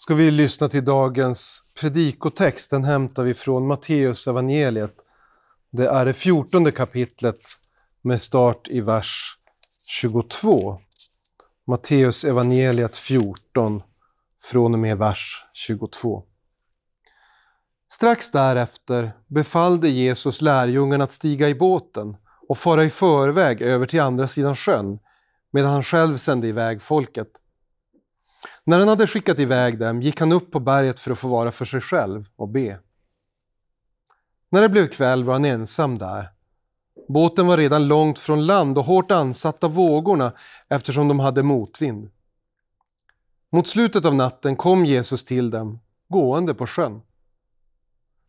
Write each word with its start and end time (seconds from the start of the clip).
ska 0.00 0.14
vi 0.14 0.30
lyssna 0.30 0.68
till 0.68 0.84
dagens 0.84 1.64
predikotext. 1.80 2.70
Den 2.70 2.84
hämtar 2.84 3.24
vi 3.24 3.34
från 3.34 3.66
Matteus 3.66 4.28
evangeliet. 4.28 4.94
Det 5.72 5.86
är 5.86 6.04
det 6.04 6.12
fjortonde 6.12 6.70
kapitlet 6.70 7.40
med 8.02 8.20
start 8.20 8.68
i 8.68 8.80
vers 8.80 9.38
22. 9.86 10.78
Matteus 11.66 12.24
evangeliet 12.24 12.96
14 12.96 13.82
från 14.42 14.74
och 14.74 14.80
med 14.80 14.98
vers 14.98 15.44
22. 15.52 16.22
Strax 17.92 18.30
därefter 18.30 19.12
befallde 19.26 19.88
Jesus 19.88 20.40
lärjungarna 20.40 21.04
att 21.04 21.12
stiga 21.12 21.48
i 21.48 21.54
båten 21.54 22.16
och 22.48 22.58
fara 22.58 22.84
i 22.84 22.90
förväg 22.90 23.62
över 23.62 23.86
till 23.86 24.00
andra 24.00 24.28
sidan 24.28 24.56
sjön 24.56 24.98
medan 25.52 25.70
han 25.70 25.82
själv 25.82 26.16
sände 26.16 26.46
iväg 26.46 26.82
folket. 26.82 27.39
När 28.64 28.78
han 28.78 28.88
hade 28.88 29.06
skickat 29.06 29.38
iväg 29.38 29.78
dem 29.78 30.02
gick 30.02 30.20
han 30.20 30.32
upp 30.32 30.50
på 30.50 30.60
berget 30.60 31.00
för 31.00 31.10
att 31.10 31.18
få 31.18 31.28
vara 31.28 31.52
för 31.52 31.64
sig 31.64 31.80
själv 31.80 32.24
och 32.36 32.48
be. 32.48 32.78
När 34.50 34.60
det 34.60 34.68
blev 34.68 34.86
kväll 34.86 35.24
var 35.24 35.32
han 35.32 35.44
ensam 35.44 35.98
där. 35.98 36.28
Båten 37.08 37.46
var 37.46 37.56
redan 37.56 37.88
långt 37.88 38.18
från 38.18 38.46
land 38.46 38.78
och 38.78 38.84
hårt 38.84 39.10
ansatt 39.10 39.64
av 39.64 39.74
vågorna 39.74 40.32
eftersom 40.68 41.08
de 41.08 41.20
hade 41.20 41.42
motvind. 41.42 42.10
Mot 43.52 43.68
slutet 43.68 44.04
av 44.04 44.14
natten 44.14 44.56
kom 44.56 44.84
Jesus 44.84 45.24
till 45.24 45.50
dem, 45.50 45.80
gående 46.08 46.54
på 46.54 46.66
sjön. 46.66 47.02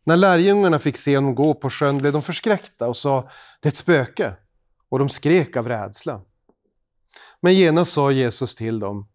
När 0.04 0.16
lärjungarna 0.16 0.78
fick 0.78 0.96
se 0.96 1.16
honom 1.16 1.34
gå 1.34 1.54
på 1.54 1.70
sjön 1.70 1.98
blev 1.98 2.12
de 2.12 2.22
förskräckta 2.22 2.88
och 2.88 2.96
sa 2.96 3.28
”det 3.60 3.68
är 3.68 3.70
ett 3.70 3.76
spöke” 3.76 4.34
och 4.88 4.98
de 4.98 5.08
skrek 5.08 5.56
av 5.56 5.68
rädsla. 5.68 6.20
Men 7.40 7.54
genast 7.54 7.92
sa 7.92 8.10
Jesus 8.10 8.54
till 8.54 8.78
dem 8.78 9.08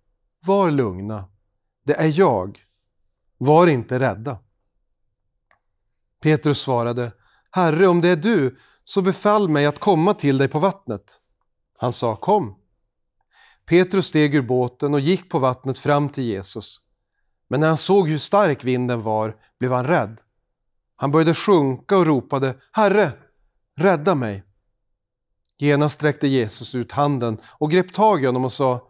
”var 0.48 0.72
lugna, 0.72 1.30
det 1.86 1.94
är 1.94 2.20
jag, 2.20 2.60
var 3.38 3.68
inte 3.68 4.00
rädda”. 4.00 4.40
Petrus 6.22 6.60
svarade 6.60 7.12
”Herre, 7.52 7.88
om 7.88 8.02
det 8.02 8.10
är 8.10 8.16
du, 8.16 8.58
så 8.84 9.02
befall 9.02 9.50
mig 9.50 9.66
att 9.66 9.80
komma 9.80 10.14
till 10.14 10.38
dig 10.38 10.48
på 10.48 10.60
vattnet”. 10.60 11.22
Han 11.78 11.94
sa 11.94 12.16
”kom”. 12.16 12.56
Petrus 13.66 14.08
steg 14.08 14.36
ur 14.36 14.42
båten 14.42 14.94
och 14.94 15.00
gick 15.00 15.30
på 15.30 15.40
vattnet 15.40 15.80
fram 15.80 16.10
till 16.10 16.24
Jesus. 16.24 16.82
Men 17.48 17.60
när 17.60 17.68
han 17.68 17.78
såg 17.78 18.08
hur 18.08 18.18
stark 18.18 18.64
vinden 18.64 19.02
var 19.02 19.36
blev 19.60 19.72
han 19.72 19.88
rädd. 19.88 20.22
Han 20.96 21.12
började 21.12 21.34
sjunka 21.34 21.98
och 21.98 22.06
ropade 22.06 22.56
”Herre, 22.72 23.12
rädda 23.76 24.16
mig!” 24.16 24.44
Genast 25.58 25.96
sträckte 25.96 26.28
Jesus 26.28 26.76
ut 26.76 26.92
handen 26.92 27.38
och 27.60 27.72
grep 27.72 27.94
tag 27.94 28.24
i 28.24 28.26
honom 28.26 28.46
och 28.46 28.54
sa 28.54 28.88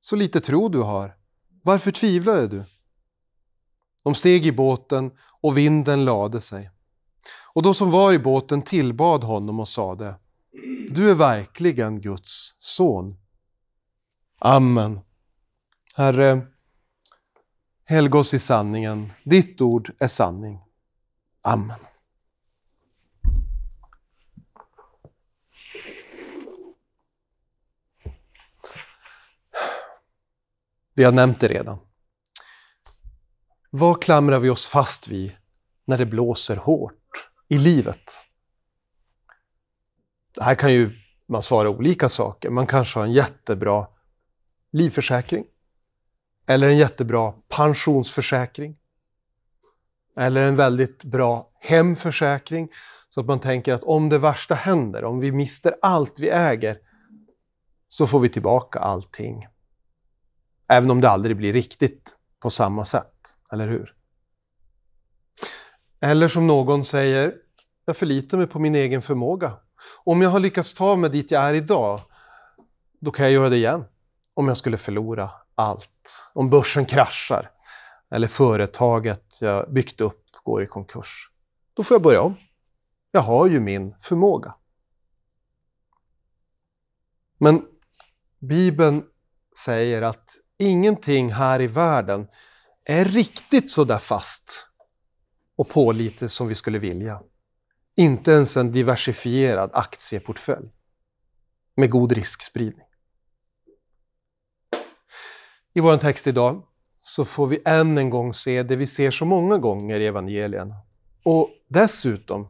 ”Så 0.00 0.16
lite 0.16 0.40
tro 0.40 0.68
du 0.68 0.78
har. 0.78 1.16
Varför 1.62 1.90
tvivlade 1.90 2.48
du?” 2.48 2.64
De 4.04 4.14
steg 4.14 4.46
i 4.46 4.52
båten 4.52 5.10
och 5.40 5.58
vinden 5.58 6.04
lade 6.04 6.40
sig. 6.40 6.70
Och 7.54 7.62
de 7.62 7.74
som 7.74 7.90
var 7.90 8.12
i 8.12 8.18
båten 8.18 8.62
tillbad 8.62 9.24
honom 9.24 9.60
och 9.60 9.68
sade 9.68 10.14
Du 10.88 11.10
är 11.10 11.14
verkligen 11.14 12.00
Guds 12.00 12.56
son. 12.58 13.16
Amen. 14.38 15.00
Herre, 15.94 16.46
helga 17.84 18.18
oss 18.18 18.34
i 18.34 18.38
sanningen. 18.38 19.12
Ditt 19.24 19.60
ord 19.60 19.92
är 19.98 20.08
sanning. 20.08 20.60
Amen. 21.42 21.76
Vi 30.98 31.04
har 31.04 31.12
nämnt 31.12 31.40
det 31.40 31.48
redan. 31.48 31.78
Vad 33.70 34.02
klamrar 34.02 34.38
vi 34.38 34.50
oss 34.50 34.66
fast 34.66 35.08
vid 35.08 35.32
när 35.84 35.98
det 35.98 36.06
blåser 36.06 36.56
hårt 36.56 37.30
i 37.48 37.58
livet? 37.58 38.24
Det 40.34 40.42
här 40.42 40.54
kan 40.54 40.72
ju 40.72 40.92
man 41.28 41.42
svara 41.42 41.68
olika 41.68 42.08
saker. 42.08 42.50
Man 42.50 42.66
kanske 42.66 42.98
har 42.98 43.06
en 43.06 43.12
jättebra 43.12 43.86
livförsäkring. 44.72 45.44
Eller 46.46 46.68
en 46.68 46.78
jättebra 46.78 47.32
pensionsförsäkring. 47.48 48.76
Eller 50.16 50.42
en 50.42 50.56
väldigt 50.56 51.04
bra 51.04 51.46
hemförsäkring. 51.60 52.68
Så 53.08 53.20
att 53.20 53.26
man 53.26 53.40
tänker 53.40 53.74
att 53.74 53.84
om 53.84 54.08
det 54.08 54.18
värsta 54.18 54.54
händer, 54.54 55.04
om 55.04 55.20
vi 55.20 55.32
mister 55.32 55.74
allt 55.82 56.18
vi 56.18 56.28
äger, 56.28 56.78
så 57.88 58.06
får 58.06 58.20
vi 58.20 58.28
tillbaka 58.28 58.78
allting. 58.78 59.46
Även 60.68 60.90
om 60.90 61.00
det 61.00 61.10
aldrig 61.10 61.36
blir 61.36 61.52
riktigt 61.52 62.16
på 62.40 62.50
samma 62.50 62.84
sätt, 62.84 63.38
eller 63.52 63.68
hur? 63.68 63.94
Eller 66.00 66.28
som 66.28 66.46
någon 66.46 66.84
säger, 66.84 67.34
jag 67.84 67.96
förlitar 67.96 68.38
mig 68.38 68.46
på 68.46 68.58
min 68.58 68.74
egen 68.74 69.02
förmåga. 69.02 69.52
Om 70.04 70.22
jag 70.22 70.30
har 70.30 70.40
lyckats 70.40 70.74
ta 70.74 70.96
mig 70.96 71.10
dit 71.10 71.30
jag 71.30 71.42
är 71.42 71.54
idag, 71.54 72.00
då 73.00 73.10
kan 73.10 73.24
jag 73.24 73.32
göra 73.32 73.48
det 73.48 73.56
igen. 73.56 73.84
Om 74.34 74.48
jag 74.48 74.56
skulle 74.56 74.76
förlora 74.76 75.30
allt. 75.54 76.30
Om 76.32 76.50
börsen 76.50 76.86
kraschar 76.86 77.50
eller 78.10 78.28
företaget 78.28 79.38
jag 79.40 79.72
byggt 79.72 80.00
upp 80.00 80.24
går 80.44 80.62
i 80.62 80.66
konkurs. 80.66 81.30
Då 81.74 81.82
får 81.82 81.94
jag 81.94 82.02
börja 82.02 82.22
om. 82.22 82.36
Jag 83.10 83.20
har 83.20 83.48
ju 83.48 83.60
min 83.60 83.94
förmåga. 84.00 84.54
Men 87.38 87.66
Bibeln 88.38 89.04
säger 89.64 90.02
att 90.02 90.30
ingenting 90.58 91.32
här 91.32 91.60
i 91.60 91.66
världen 91.66 92.28
är 92.84 93.04
riktigt 93.04 93.70
så 93.70 93.84
där 93.84 93.98
fast 93.98 94.66
och 95.56 95.68
pålitligt 95.68 96.32
som 96.32 96.48
vi 96.48 96.54
skulle 96.54 96.78
vilja. 96.78 97.22
Inte 97.96 98.32
ens 98.32 98.56
en 98.56 98.72
diversifierad 98.72 99.70
aktieportfölj 99.72 100.68
med 101.76 101.90
god 101.90 102.12
riskspridning. 102.12 102.86
I 105.74 105.80
vår 105.80 105.96
text 105.96 106.26
idag 106.26 106.62
så 107.00 107.24
får 107.24 107.46
vi 107.46 107.62
än 107.64 107.98
en 107.98 108.10
gång 108.10 108.34
se 108.34 108.62
det 108.62 108.76
vi 108.76 108.86
ser 108.86 109.10
så 109.10 109.24
många 109.24 109.58
gånger 109.58 110.00
i 110.00 110.06
evangelierna. 110.06 110.74
Och 111.24 111.50
dessutom 111.68 112.48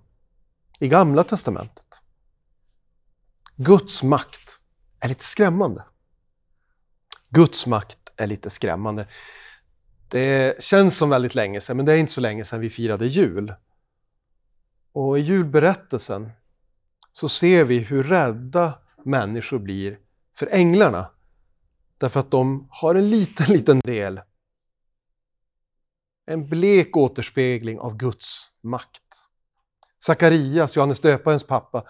i 0.80 0.88
Gamla 0.88 1.24
Testamentet. 1.24 2.00
Guds 3.56 4.02
makt 4.02 4.60
är 5.00 5.08
lite 5.08 5.24
skrämmande. 5.24 5.84
Guds 7.30 7.66
makt 7.66 7.97
är 8.18 8.26
lite 8.26 8.50
skrämmande. 8.50 9.06
Det 10.08 10.62
känns 10.62 10.96
som 10.96 11.10
väldigt 11.10 11.34
länge 11.34 11.60
sedan, 11.60 11.76
men 11.76 11.86
det 11.86 11.92
är 11.92 11.96
inte 11.96 12.12
så 12.12 12.20
länge 12.20 12.44
sedan 12.44 12.60
vi 12.60 12.70
firade 12.70 13.06
jul. 13.06 13.54
Och 14.92 15.18
i 15.18 15.22
julberättelsen 15.22 16.30
så 17.12 17.28
ser 17.28 17.64
vi 17.64 17.78
hur 17.78 18.02
rädda 18.02 18.78
människor 19.04 19.58
blir 19.58 19.98
för 20.36 20.48
änglarna. 20.52 21.10
Därför 21.98 22.20
att 22.20 22.30
de 22.30 22.68
har 22.70 22.94
en 22.94 23.10
liten, 23.10 23.46
liten 23.54 23.80
del. 23.80 24.20
En 26.26 26.48
blek 26.48 26.96
återspegling 26.96 27.78
av 27.78 27.96
Guds 27.96 28.50
makt. 28.62 29.28
Sakarias, 29.98 30.76
Johannes 30.76 31.00
döparens 31.00 31.44
pappa, 31.44 31.84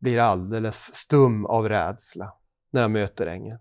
blir 0.00 0.18
alldeles 0.18 0.94
stum 0.94 1.46
av 1.46 1.68
rädsla 1.68 2.32
när 2.70 2.82
han 2.82 2.92
möter 2.92 3.26
ängeln. 3.26 3.58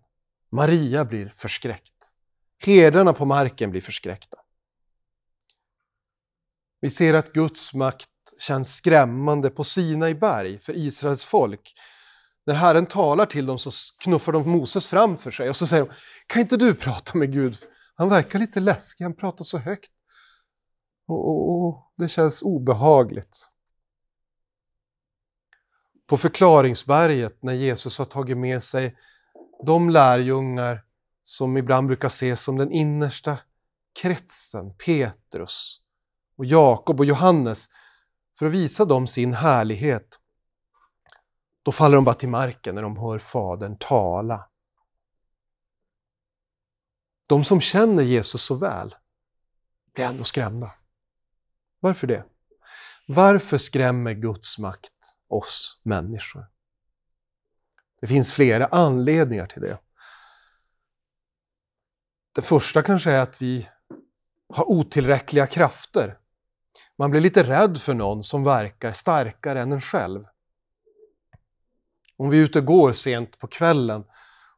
Maria 0.51 1.05
blir 1.05 1.33
förskräckt. 1.35 2.13
Herdarna 2.65 3.13
på 3.13 3.25
marken 3.25 3.71
blir 3.71 3.81
förskräckta. 3.81 4.37
Vi 6.81 6.89
ser 6.89 7.13
att 7.13 7.33
Guds 7.33 7.73
makt 7.73 8.07
känns 8.39 8.75
skrämmande 8.75 9.49
på 9.49 9.63
Sinai 9.63 10.15
berg 10.15 10.59
för 10.59 10.77
Israels 10.77 11.25
folk. 11.25 11.73
När 12.45 12.53
Herren 12.53 12.85
talar 12.85 13.25
till 13.25 13.45
dem 13.45 13.57
så 13.57 13.71
knuffar 14.03 14.31
de 14.31 14.49
Moses 14.49 14.87
framför 14.87 15.31
sig 15.31 15.49
och 15.49 15.55
så 15.55 15.67
säger 15.67 15.85
de 15.85 15.93
Kan 16.27 16.41
inte 16.41 16.57
du 16.57 16.73
prata 16.75 17.17
med 17.17 17.31
Gud? 17.33 17.57
Han 17.95 18.09
verkar 18.09 18.39
lite 18.39 18.59
läskig, 18.59 19.03
han 19.03 19.15
pratar 19.15 19.45
så 19.45 19.57
högt. 19.57 19.91
Och, 21.07 21.29
och, 21.29 21.67
och 21.67 21.93
Det 21.97 22.07
känns 22.07 22.41
obehagligt. 22.41 23.47
På 26.07 26.17
förklaringsberget 26.17 27.43
när 27.43 27.53
Jesus 27.53 27.97
har 27.97 28.05
tagit 28.05 28.37
med 28.37 28.63
sig 28.63 28.95
de 29.65 29.89
lärjungar 29.89 30.83
som 31.23 31.57
ibland 31.57 31.87
brukar 31.87 32.07
ses 32.07 32.41
som 32.41 32.57
den 32.57 32.71
innersta 32.71 33.39
kretsen, 34.01 34.75
Petrus 34.77 35.81
och 36.37 36.45
Jakob 36.45 36.99
och 36.99 37.05
Johannes, 37.05 37.69
för 38.39 38.45
att 38.45 38.51
visa 38.51 38.85
dem 38.85 39.07
sin 39.07 39.33
härlighet. 39.33 40.19
Då 41.63 41.71
faller 41.71 41.95
de 41.95 42.05
bara 42.05 42.15
till 42.15 42.29
marken 42.29 42.75
när 42.75 42.81
de 42.81 42.97
hör 42.97 43.19
Fadern 43.19 43.77
tala. 43.77 44.49
De 47.29 47.43
som 47.43 47.61
känner 47.61 48.03
Jesus 48.03 48.41
så 48.41 48.55
väl 48.55 48.95
blir 49.93 50.05
ändå 50.05 50.23
skrämda. 50.23 50.71
Varför 51.79 52.07
det? 52.07 52.25
Varför 53.07 53.57
skrämmer 53.57 54.13
Guds 54.13 54.59
makt 54.59 55.17
oss 55.27 55.81
människor? 55.83 56.50
Det 58.01 58.07
finns 58.07 58.33
flera 58.33 58.65
anledningar 58.65 59.45
till 59.45 59.61
det. 59.61 59.77
Det 62.35 62.41
första 62.41 62.81
kanske 62.81 63.11
är 63.11 63.21
att 63.21 63.41
vi 63.41 63.69
har 64.53 64.71
otillräckliga 64.71 65.47
krafter. 65.47 66.17
Man 66.97 67.11
blir 67.11 67.21
lite 67.21 67.43
rädd 67.43 67.77
för 67.77 67.93
någon 67.93 68.23
som 68.23 68.43
verkar 68.43 68.93
starkare 68.93 69.61
än 69.61 69.71
en 69.71 69.81
själv. 69.81 70.25
Om 72.17 72.29
vi 72.29 72.39
är 72.39 72.43
ute 72.43 72.59
och 72.59 72.65
går 72.65 72.93
sent 72.93 73.39
på 73.39 73.47
kvällen 73.47 74.03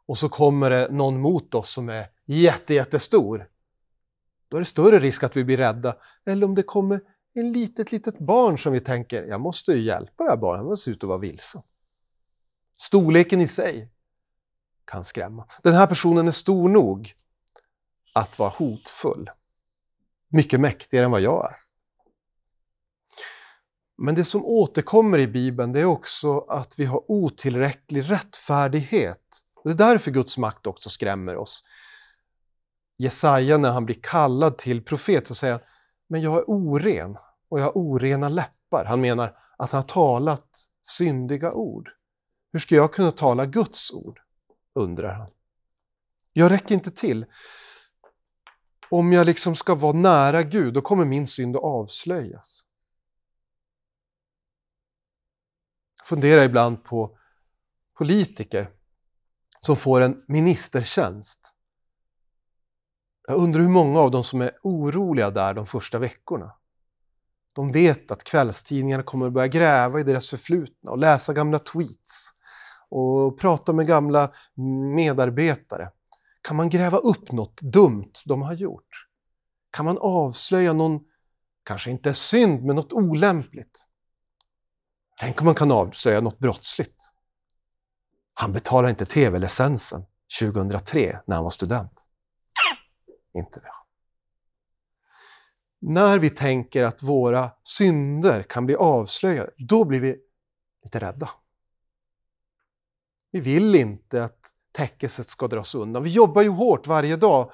och 0.06 0.18
så 0.18 0.30
kommer 0.30 0.70
det 0.70 0.88
någon 0.92 1.20
mot 1.20 1.56
oss 1.56 1.70
som 1.70 1.90
är 1.90 2.08
jätte, 2.26 2.74
jättestor. 2.74 3.48
Då 4.48 4.58
är 4.58 4.62
det 4.62 4.66
större 4.66 5.00
risk 5.00 5.24
att 5.24 5.38
vi 5.38 5.44
blir 5.44 5.58
rädda. 5.58 5.96
Eller 6.26 6.46
om 6.46 6.56
det 6.56 6.64
kommer 6.64 7.02
en 7.34 7.54
litet, 7.54 7.92
litet 7.92 8.20
barn 8.20 8.58
som 8.58 8.74
vi 8.74 8.80
tänker, 8.80 9.24
jag 9.24 9.42
måste 9.42 9.72
ju 9.72 9.82
hjälpa 9.82 10.24
det 10.24 10.30
här 10.30 10.38
barnet, 10.38 10.66
han 10.66 10.78
ser 10.78 10.92
ut 10.92 11.04
att 11.04 11.08
vara 11.08 11.18
vilsen. 11.18 11.62
Storleken 12.84 13.42
i 13.42 13.48
sig 13.48 13.90
kan 14.86 15.04
skrämma. 15.04 15.46
Den 15.64 15.74
här 15.74 15.88
personen 15.88 16.28
är 16.28 16.32
stor 16.32 16.70
nog 16.70 17.14
att 18.14 18.40
vara 18.40 18.50
hotfull. 18.50 19.30
Mycket 20.30 20.60
mäktigare 20.60 21.06
än 21.06 21.12
vad 21.12 21.22
jag 21.22 21.46
är. 21.46 21.56
Men 23.98 24.16
det 24.16 24.26
som 24.26 24.46
återkommer 24.46 25.20
i 25.20 25.28
Bibeln 25.28 25.72
det 25.72 25.80
är 25.80 25.86
också 25.86 26.40
att 26.40 26.80
vi 26.80 26.86
har 26.86 27.12
otillräcklig 27.12 28.12
rättfärdighet. 28.12 29.42
Det 29.64 29.70
är 29.70 29.74
därför 29.74 30.12
Guds 30.12 30.38
makt 30.38 30.68
också 30.68 30.90
skrämmer 30.90 31.38
oss. 31.38 31.64
Jesaja 32.98 33.58
när 33.58 33.72
han 33.72 33.86
blir 33.86 34.00
kallad 34.02 34.58
till 34.58 34.84
profet 34.84 35.28
så 35.28 35.36
säger 35.36 35.54
han 35.54 35.64
men 36.08 36.22
jag 36.22 36.38
är 36.38 36.44
oren 36.48 37.18
och 37.50 37.60
jag 37.60 37.64
har 37.64 37.72
orena 37.76 38.30
läppar. 38.30 38.86
Han 38.86 39.02
menar 39.02 39.38
att 39.58 39.72
han 39.72 39.82
har 39.82 39.88
talat 39.88 40.50
syndiga 40.82 41.52
ord. 41.52 41.90
Hur 42.54 42.60
ska 42.60 42.76
jag 42.76 42.94
kunna 42.94 43.12
tala 43.12 43.46
Guds 43.46 43.92
ord? 43.92 44.20
undrar 44.76 45.14
han. 45.14 45.32
Jag 46.34 46.52
räcker 46.52 46.76
inte 46.76 46.92
till. 46.92 47.26
Om 48.90 49.14
jag 49.14 49.26
liksom 49.26 49.56
ska 49.56 49.76
vara 49.76 49.94
nära 49.94 50.44
Gud, 50.44 50.74
då 50.74 50.82
kommer 50.82 51.06
min 51.06 51.28
synd 51.28 51.56
att 51.56 51.64
avslöjas. 51.64 52.66
Jag 55.98 56.08
funderar 56.08 56.44
ibland 56.44 56.84
på 56.84 57.18
politiker 57.94 58.70
som 59.60 59.76
får 59.76 60.02
en 60.02 60.24
ministertjänst. 60.28 61.54
Jag 63.28 63.38
undrar 63.38 63.62
hur 63.62 63.70
många 63.70 64.00
av 64.00 64.12
dem 64.12 64.24
som 64.24 64.42
är 64.42 64.52
oroliga 64.64 65.32
där 65.32 65.54
de 65.54 65.66
första 65.66 66.00
veckorna. 66.00 66.56
De 67.54 67.72
vet 67.72 68.12
att 68.12 68.24
kvällstidningarna 68.24 69.04
kommer 69.04 69.28
att 69.28 69.34
börja 69.34 69.48
gräva 69.48 70.00
i 70.00 70.04
deras 70.04 70.30
förflutna 70.30 70.92
och 70.92 70.98
läsa 70.98 71.34
gamla 71.34 71.60
tweets 71.60 72.34
och 72.94 73.40
prata 73.40 73.74
med 73.74 73.88
gamla 73.88 74.34
medarbetare. 74.96 75.92
Kan 76.42 76.58
man 76.58 76.70
gräva 76.70 76.98
upp 76.98 77.32
något 77.32 77.62
dumt 77.62 78.12
de 78.26 78.42
har 78.42 78.54
gjort? 78.54 79.08
Kan 79.72 79.86
man 79.86 79.98
avslöja 79.98 80.74
någon, 80.74 81.00
kanske 81.64 81.92
inte 81.92 82.14
synd, 82.14 82.64
men 82.64 82.76
något 82.76 82.94
olämpligt? 82.94 83.88
Tänk 85.20 85.42
om 85.42 85.46
man 85.46 85.56
kan 85.56 85.72
avslöja 85.72 86.22
något 86.22 86.40
brottsligt? 86.40 87.04
Han 88.34 88.54
betalar 88.54 88.90
inte 88.90 89.06
tv-licensen 89.06 90.06
2003 90.42 91.20
när 91.26 91.36
han 91.36 91.44
var 91.44 91.52
student. 91.52 92.10
Inte 93.34 93.60
bra. 93.60 93.88
När 95.80 96.20
vi 96.20 96.30
tänker 96.30 96.84
att 96.84 97.04
våra 97.04 97.52
synder 97.64 98.44
kan 98.44 98.66
bli 98.66 98.76
avslöjade, 98.76 99.52
då 99.58 99.86
blir 99.86 100.00
vi 100.00 100.18
lite 100.84 101.00
rädda. 101.00 101.30
Vi 103.34 103.40
vill 103.40 103.76
inte 103.76 104.24
att 104.24 104.40
täckelset 104.72 105.28
ska 105.28 105.48
dras 105.48 105.76
undan. 105.76 106.04
Vi 106.04 106.10
jobbar 106.10 106.42
ju 106.42 106.50
hårt 106.50 106.88
varje 106.88 107.16
dag 107.16 107.52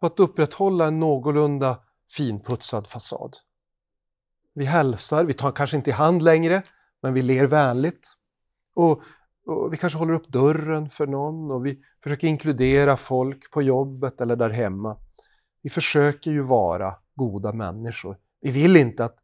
på 0.00 0.06
att 0.06 0.20
upprätthålla 0.20 0.86
en 0.86 1.00
någorlunda 1.00 1.78
finputsad 2.10 2.86
fasad. 2.86 3.36
Vi 4.54 4.64
hälsar, 4.64 5.24
vi 5.24 5.32
tar 5.32 5.50
kanske 5.50 5.76
inte 5.76 5.90
i 5.90 5.92
hand 5.92 6.22
längre, 6.22 6.62
men 7.02 7.14
vi 7.14 7.22
ler 7.22 7.46
vänligt. 7.46 8.12
Och, 8.74 9.02
och, 9.46 9.72
vi 9.72 9.76
kanske 9.76 9.98
håller 9.98 10.14
upp 10.14 10.28
dörren 10.28 10.90
för 10.90 11.06
någon 11.06 11.50
och 11.50 11.66
vi 11.66 11.82
försöker 12.02 12.28
inkludera 12.28 12.96
folk 12.96 13.50
på 13.50 13.62
jobbet 13.62 14.20
eller 14.20 14.36
där 14.36 14.50
hemma. 14.50 14.96
Vi 15.62 15.70
försöker 15.70 16.30
ju 16.30 16.42
vara 16.42 16.94
goda 17.14 17.52
människor. 17.52 18.18
Vi 18.40 18.50
vill 18.50 18.76
inte 18.76 19.04
att 19.04 19.16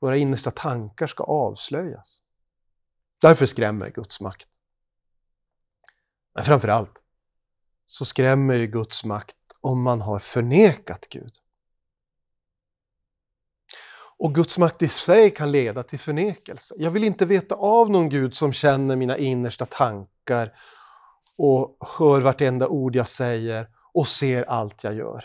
våra 0.00 0.16
innersta 0.16 0.50
tankar 0.50 1.06
ska 1.06 1.24
avslöjas. 1.24 2.22
Därför 3.20 3.46
skrämmer 3.46 3.90
Guds 3.90 4.20
makt. 4.20 4.48
Men 6.34 6.44
framför 6.44 6.68
allt 6.68 6.98
så 7.86 8.04
skrämmer 8.04 8.54
ju 8.54 8.66
Guds 8.66 9.04
makt 9.04 9.36
om 9.60 9.82
man 9.82 10.00
har 10.00 10.18
förnekat 10.18 11.06
Gud. 11.10 11.32
Och 14.18 14.34
Guds 14.34 14.58
makt 14.58 14.82
i 14.82 14.88
sig 14.88 15.30
kan 15.30 15.52
leda 15.52 15.82
till 15.82 15.98
förnekelse. 15.98 16.74
Jag 16.78 16.90
vill 16.90 17.04
inte 17.04 17.26
veta 17.26 17.54
av 17.54 17.90
någon 17.90 18.08
Gud 18.08 18.34
som 18.34 18.52
känner 18.52 18.96
mina 18.96 19.16
innersta 19.16 19.66
tankar 19.66 20.52
och 21.36 21.76
hör 21.98 22.20
vartenda 22.20 22.68
ord 22.68 22.96
jag 22.96 23.08
säger 23.08 23.68
och 23.92 24.08
ser 24.08 24.42
allt 24.42 24.84
jag 24.84 24.94
gör. 24.94 25.24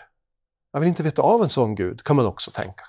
Jag 0.71 0.80
vill 0.80 0.89
inte 0.89 1.03
veta 1.03 1.21
av 1.21 1.44
en 1.44 1.50
sån 1.50 1.75
Gud, 1.75 2.03
kan 2.03 2.15
man 2.15 2.25
också 2.25 2.51
tänka. 2.51 2.83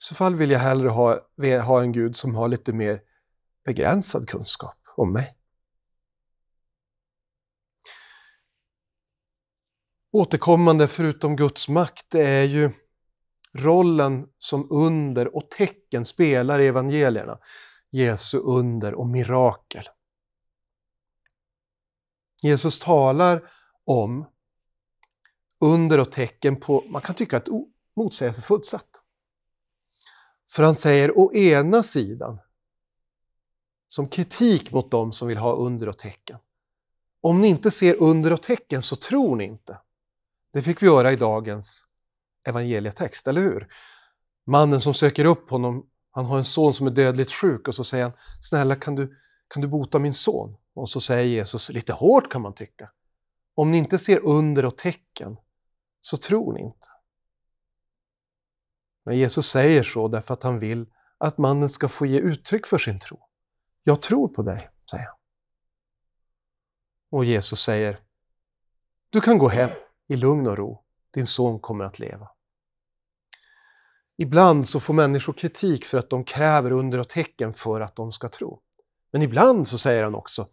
I 0.00 0.02
så 0.02 0.14
fall 0.14 0.34
vill 0.34 0.50
jag 0.50 0.58
hellre 0.58 0.88
ha, 0.88 1.18
ha 1.62 1.82
en 1.82 1.92
Gud 1.92 2.16
som 2.16 2.34
har 2.34 2.48
lite 2.48 2.72
mer 2.72 3.00
begränsad 3.64 4.28
kunskap 4.28 4.76
om 4.96 5.12
mig. 5.12 5.39
Återkommande 10.12 10.88
förutom 10.88 11.36
Guds 11.36 11.68
makt 11.68 12.06
det 12.08 12.26
är 12.26 12.44
ju 12.44 12.70
rollen 13.52 14.26
som 14.38 14.66
under 14.70 15.36
och 15.36 15.50
tecken 15.50 16.04
spelar 16.04 16.60
i 16.60 16.66
evangelierna. 16.66 17.38
Jesu 17.90 18.38
under 18.38 18.94
och 18.94 19.06
mirakel. 19.06 19.88
Jesus 22.42 22.78
talar 22.78 23.50
om 23.84 24.26
under 25.60 26.00
och 26.00 26.12
tecken 26.12 26.60
på, 26.60 26.84
man 26.88 27.02
kan 27.02 27.14
tycka 27.14 27.36
ett 27.36 27.48
motsägelsefullt 27.96 28.66
sätt. 28.66 28.88
För 30.50 30.62
han 30.62 30.76
säger 30.76 31.18
å 31.18 31.34
ena 31.34 31.82
sidan, 31.82 32.38
som 33.88 34.08
kritik 34.08 34.72
mot 34.72 34.90
dem 34.90 35.12
som 35.12 35.28
vill 35.28 35.38
ha 35.38 35.52
under 35.52 35.88
och 35.88 35.98
tecken. 35.98 36.38
Om 37.20 37.40
ni 37.40 37.48
inte 37.48 37.70
ser 37.70 38.02
under 38.02 38.32
och 38.32 38.42
tecken 38.42 38.82
så 38.82 38.96
tror 38.96 39.36
ni 39.36 39.44
inte. 39.44 39.78
Det 40.52 40.62
fick 40.62 40.82
vi 40.82 40.86
göra 40.86 41.12
i 41.12 41.16
dagens 41.16 41.84
evangelietext, 42.48 43.26
eller 43.26 43.40
hur? 43.40 43.68
Mannen 44.46 44.80
som 44.80 44.94
söker 44.94 45.24
upp 45.24 45.50
honom, 45.50 45.86
han 46.10 46.24
har 46.24 46.38
en 46.38 46.44
son 46.44 46.74
som 46.74 46.86
är 46.86 46.90
dödligt 46.90 47.32
sjuk 47.32 47.68
och 47.68 47.74
så 47.74 47.84
säger 47.84 48.04
han 48.04 48.12
Snälla 48.40 48.76
kan 48.76 48.94
du, 48.94 49.16
kan 49.48 49.62
du 49.62 49.68
bota 49.68 49.98
min 49.98 50.14
son? 50.14 50.56
Och 50.74 50.90
så 50.90 51.00
säger 51.00 51.24
Jesus, 51.24 51.68
lite 51.68 51.92
hårt 51.92 52.32
kan 52.32 52.42
man 52.42 52.54
tycka, 52.54 52.90
om 53.54 53.70
ni 53.70 53.78
inte 53.78 53.98
ser 53.98 54.18
under 54.18 54.64
och 54.64 54.78
tecken 54.78 55.36
så 56.00 56.16
tror 56.16 56.52
ni 56.52 56.60
inte. 56.60 56.86
Men 59.04 59.16
Jesus 59.16 59.46
säger 59.46 59.82
så 59.82 60.08
därför 60.08 60.34
att 60.34 60.42
han 60.42 60.58
vill 60.58 60.86
att 61.18 61.38
mannen 61.38 61.68
ska 61.68 61.88
få 61.88 62.06
ge 62.06 62.18
uttryck 62.18 62.66
för 62.66 62.78
sin 62.78 63.00
tro. 63.00 63.20
Jag 63.82 64.02
tror 64.02 64.28
på 64.28 64.42
dig, 64.42 64.70
säger 64.90 65.04
han. 65.04 65.16
Och 67.10 67.24
Jesus 67.24 67.60
säger, 67.60 68.00
du 69.10 69.20
kan 69.20 69.38
gå 69.38 69.48
hem 69.48 69.70
i 70.10 70.16
lugn 70.16 70.46
och 70.46 70.56
ro. 70.56 70.82
Din 71.10 71.26
son 71.26 71.60
kommer 71.60 71.84
att 71.84 71.98
leva. 71.98 72.28
Ibland 74.16 74.68
så 74.68 74.80
får 74.80 74.94
människor 74.94 75.32
kritik 75.32 75.84
för 75.84 75.98
att 75.98 76.10
de 76.10 76.24
kräver 76.24 76.70
under 76.70 76.98
och 76.98 77.08
tecken 77.08 77.52
för 77.52 77.80
att 77.80 77.96
de 77.96 78.12
ska 78.12 78.28
tro. 78.28 78.60
Men 79.12 79.22
ibland 79.22 79.68
så 79.68 79.78
säger 79.78 80.02
han 80.02 80.14
också, 80.14 80.48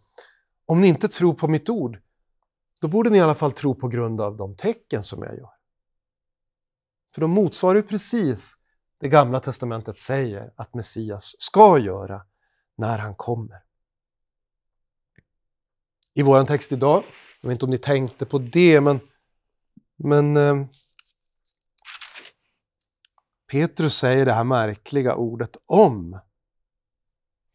om 0.66 0.80
ni 0.80 0.86
inte 0.86 1.08
tror 1.08 1.34
på 1.34 1.48
mitt 1.48 1.68
ord, 1.68 1.98
då 2.80 2.88
borde 2.88 3.10
ni 3.10 3.18
i 3.18 3.20
alla 3.20 3.34
fall 3.34 3.52
tro 3.52 3.74
på 3.74 3.88
grund 3.88 4.20
av 4.20 4.36
de 4.36 4.56
tecken 4.56 5.02
som 5.02 5.22
jag 5.22 5.36
gör. 5.36 5.50
För 7.14 7.20
de 7.20 7.30
motsvarar 7.30 7.76
ju 7.76 7.82
precis 7.82 8.54
det 9.00 9.08
gamla 9.08 9.40
testamentet 9.40 9.98
säger 9.98 10.52
att 10.56 10.74
Messias 10.74 11.34
ska 11.38 11.78
göra 11.78 12.22
när 12.76 12.98
han 12.98 13.14
kommer. 13.14 13.62
I 16.14 16.22
vår 16.22 16.44
text 16.44 16.72
idag, 16.72 17.02
jag 17.40 17.48
vet 17.48 17.54
inte 17.54 17.64
om 17.64 17.70
ni 17.70 17.78
tänkte 17.78 18.26
på 18.26 18.38
det, 18.38 18.80
men 18.80 19.00
men 19.98 20.36
eh, 20.36 20.66
Petrus 23.50 23.96
säger 23.96 24.26
det 24.26 24.32
här 24.32 24.44
märkliga 24.44 25.14
ordet 25.14 25.56
om. 25.66 26.20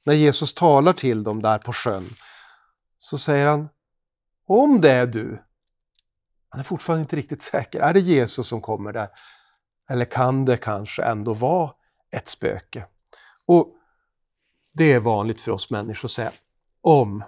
När 0.05 0.13
Jesus 0.13 0.53
talar 0.53 0.93
till 0.93 1.23
dem 1.23 1.41
där 1.41 1.57
på 1.57 1.73
sjön 1.73 2.09
så 2.97 3.17
säger 3.17 3.47
han 3.47 3.69
om 4.47 4.81
det 4.81 4.91
är 4.91 5.07
du. 5.07 5.43
Han 6.49 6.59
är 6.59 6.63
fortfarande 6.63 7.01
inte 7.01 7.15
riktigt 7.15 7.41
säker. 7.41 7.79
Är 7.79 7.93
det 7.93 7.99
Jesus 7.99 8.47
som 8.47 8.61
kommer 8.61 8.93
där? 8.93 9.09
Eller 9.89 10.05
kan 10.05 10.45
det 10.45 10.57
kanske 10.57 11.03
ändå 11.03 11.33
vara 11.33 11.71
ett 12.11 12.27
spöke? 12.27 12.85
Och 13.45 13.75
Det 14.73 14.93
är 14.93 14.99
vanligt 14.99 15.41
för 15.41 15.51
oss 15.51 15.71
människor 15.71 16.07
att 16.07 16.11
säga 16.11 16.31
om. 16.81 17.23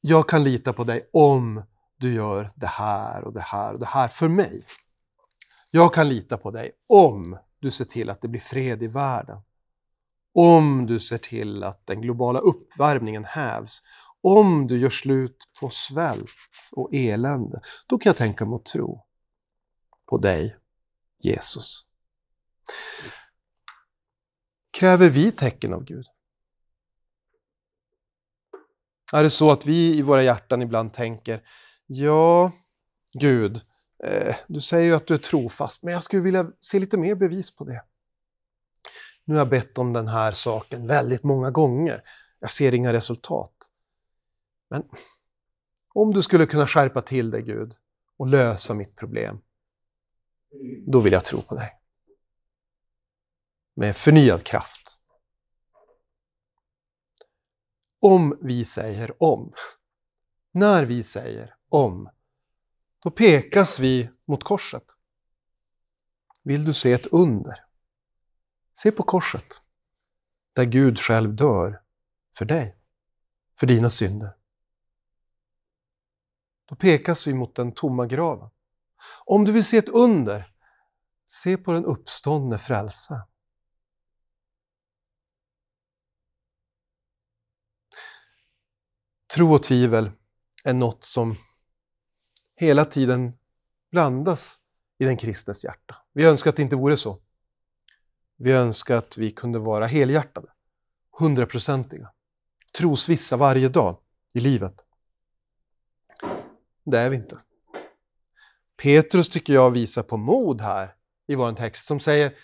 Jag 0.00 0.28
kan 0.28 0.44
lita 0.44 0.72
på 0.72 0.84
dig 0.84 1.10
om 1.12 1.62
du 1.96 2.14
gör 2.14 2.50
det 2.54 2.66
här 2.66 3.24
och 3.24 3.32
det 3.32 3.40
här 3.40 3.72
och 3.72 3.80
det 3.80 3.86
här 3.86 4.08
för 4.08 4.28
mig. 4.28 4.64
Jag 5.70 5.94
kan 5.94 6.08
lita 6.08 6.36
på 6.36 6.50
dig 6.50 6.72
om 6.88 7.38
du 7.60 7.70
ser 7.70 7.84
till 7.84 8.10
att 8.10 8.20
det 8.20 8.28
blir 8.28 8.40
fred 8.40 8.82
i 8.82 8.86
världen. 8.86 9.42
Om 10.34 10.86
du 10.86 11.00
ser 11.00 11.18
till 11.18 11.62
att 11.62 11.86
den 11.86 12.00
globala 12.00 12.38
uppvärmningen 12.38 13.24
hävs. 13.24 13.82
Om 14.20 14.66
du 14.66 14.78
gör 14.80 14.90
slut 14.90 15.36
på 15.60 15.70
svält 15.70 16.30
och 16.72 16.90
elände. 16.92 17.60
Då 17.86 17.98
kan 17.98 18.10
jag 18.10 18.16
tänka 18.16 18.44
mig 18.44 18.56
att 18.56 18.64
tro 18.64 19.04
på 20.06 20.18
dig, 20.18 20.56
Jesus. 21.18 21.84
Kräver 24.70 25.10
vi 25.10 25.32
tecken 25.32 25.74
av 25.74 25.84
Gud? 25.84 26.06
Är 29.12 29.22
det 29.22 29.30
så 29.30 29.50
att 29.50 29.66
vi 29.66 29.98
i 29.98 30.02
våra 30.02 30.22
hjärtan 30.22 30.62
ibland 30.62 30.92
tänker, 30.92 31.42
ja, 31.86 32.52
Gud, 33.12 33.60
eh, 34.04 34.36
du 34.46 34.60
säger 34.60 34.84
ju 34.84 34.94
att 34.94 35.06
du 35.06 35.14
är 35.14 35.18
trofast, 35.18 35.82
men 35.82 35.94
jag 35.94 36.04
skulle 36.04 36.22
vilja 36.22 36.52
se 36.60 36.78
lite 36.78 36.98
mer 36.98 37.14
bevis 37.14 37.56
på 37.56 37.64
det. 37.64 37.84
Nu 39.24 39.34
har 39.34 39.40
jag 39.40 39.48
bett 39.48 39.78
om 39.78 39.92
den 39.92 40.08
här 40.08 40.32
saken 40.32 40.86
väldigt 40.86 41.22
många 41.22 41.50
gånger. 41.50 42.02
Jag 42.40 42.50
ser 42.50 42.74
inga 42.74 42.92
resultat. 42.92 43.72
Men 44.68 44.88
om 45.94 46.14
du 46.14 46.22
skulle 46.22 46.46
kunna 46.46 46.66
skärpa 46.66 47.02
till 47.02 47.30
dig, 47.30 47.42
Gud, 47.42 47.74
och 48.16 48.26
lösa 48.26 48.74
mitt 48.74 48.96
problem, 48.96 49.40
då 50.86 51.00
vill 51.00 51.12
jag 51.12 51.24
tro 51.24 51.42
på 51.42 51.54
dig. 51.54 51.72
Med 53.74 53.96
förnyad 53.96 54.44
kraft. 54.44 54.98
Om 58.00 58.38
vi 58.42 58.64
säger 58.64 59.22
om, 59.22 59.52
när 60.52 60.84
vi 60.84 61.02
säger 61.02 61.55
om, 61.76 62.10
då 62.98 63.10
pekas 63.10 63.78
vi 63.78 64.10
mot 64.24 64.44
korset. 64.44 64.84
Vill 66.42 66.64
du 66.64 66.74
se 66.74 66.92
ett 66.92 67.06
under? 67.06 67.64
Se 68.72 68.92
på 68.92 69.02
korset, 69.02 69.62
där 70.52 70.64
Gud 70.64 70.98
själv 70.98 71.34
dör 71.34 71.82
för 72.36 72.44
dig, 72.44 72.76
för 73.58 73.66
dina 73.66 73.90
synder. 73.90 74.36
Då 76.64 76.76
pekas 76.76 77.26
vi 77.26 77.34
mot 77.34 77.54
den 77.54 77.72
tomma 77.72 78.06
graven. 78.06 78.50
Om 79.24 79.44
du 79.44 79.52
vill 79.52 79.64
se 79.64 79.76
ett 79.76 79.88
under, 79.88 80.52
se 81.26 81.56
på 81.56 81.72
den 81.72 81.84
uppståndne 81.84 82.58
frälsaren. 82.58 83.22
Tro 89.34 89.54
och 89.54 89.62
tvivel 89.62 90.10
är 90.64 90.74
något 90.74 91.04
som 91.04 91.36
hela 92.56 92.84
tiden 92.84 93.32
blandas 93.92 94.58
i 94.98 95.04
den 95.04 95.16
kristnes 95.16 95.64
hjärta. 95.64 95.96
Vi 96.12 96.24
önskar 96.24 96.50
att 96.50 96.56
det 96.56 96.62
inte 96.62 96.76
vore 96.76 96.96
så. 96.96 97.18
Vi 98.36 98.52
önskar 98.52 98.96
att 98.96 99.18
vi 99.18 99.30
kunde 99.30 99.58
vara 99.58 99.86
helhjärtade, 99.86 100.48
hundraprocentiga, 101.18 102.10
trosvissa 102.78 103.36
varje 103.36 103.68
dag 103.68 103.98
i 104.34 104.40
livet. 104.40 104.74
Det 106.84 106.98
är 106.98 107.10
vi 107.10 107.16
inte. 107.16 107.38
Petrus 108.82 109.28
tycker 109.28 109.54
jag 109.54 109.70
visar 109.70 110.02
på 110.02 110.16
mod 110.16 110.60
här 110.60 110.94
i 111.26 111.34
vår 111.34 111.52
text 111.52 111.86
som 111.86 112.00
säger 112.00 112.34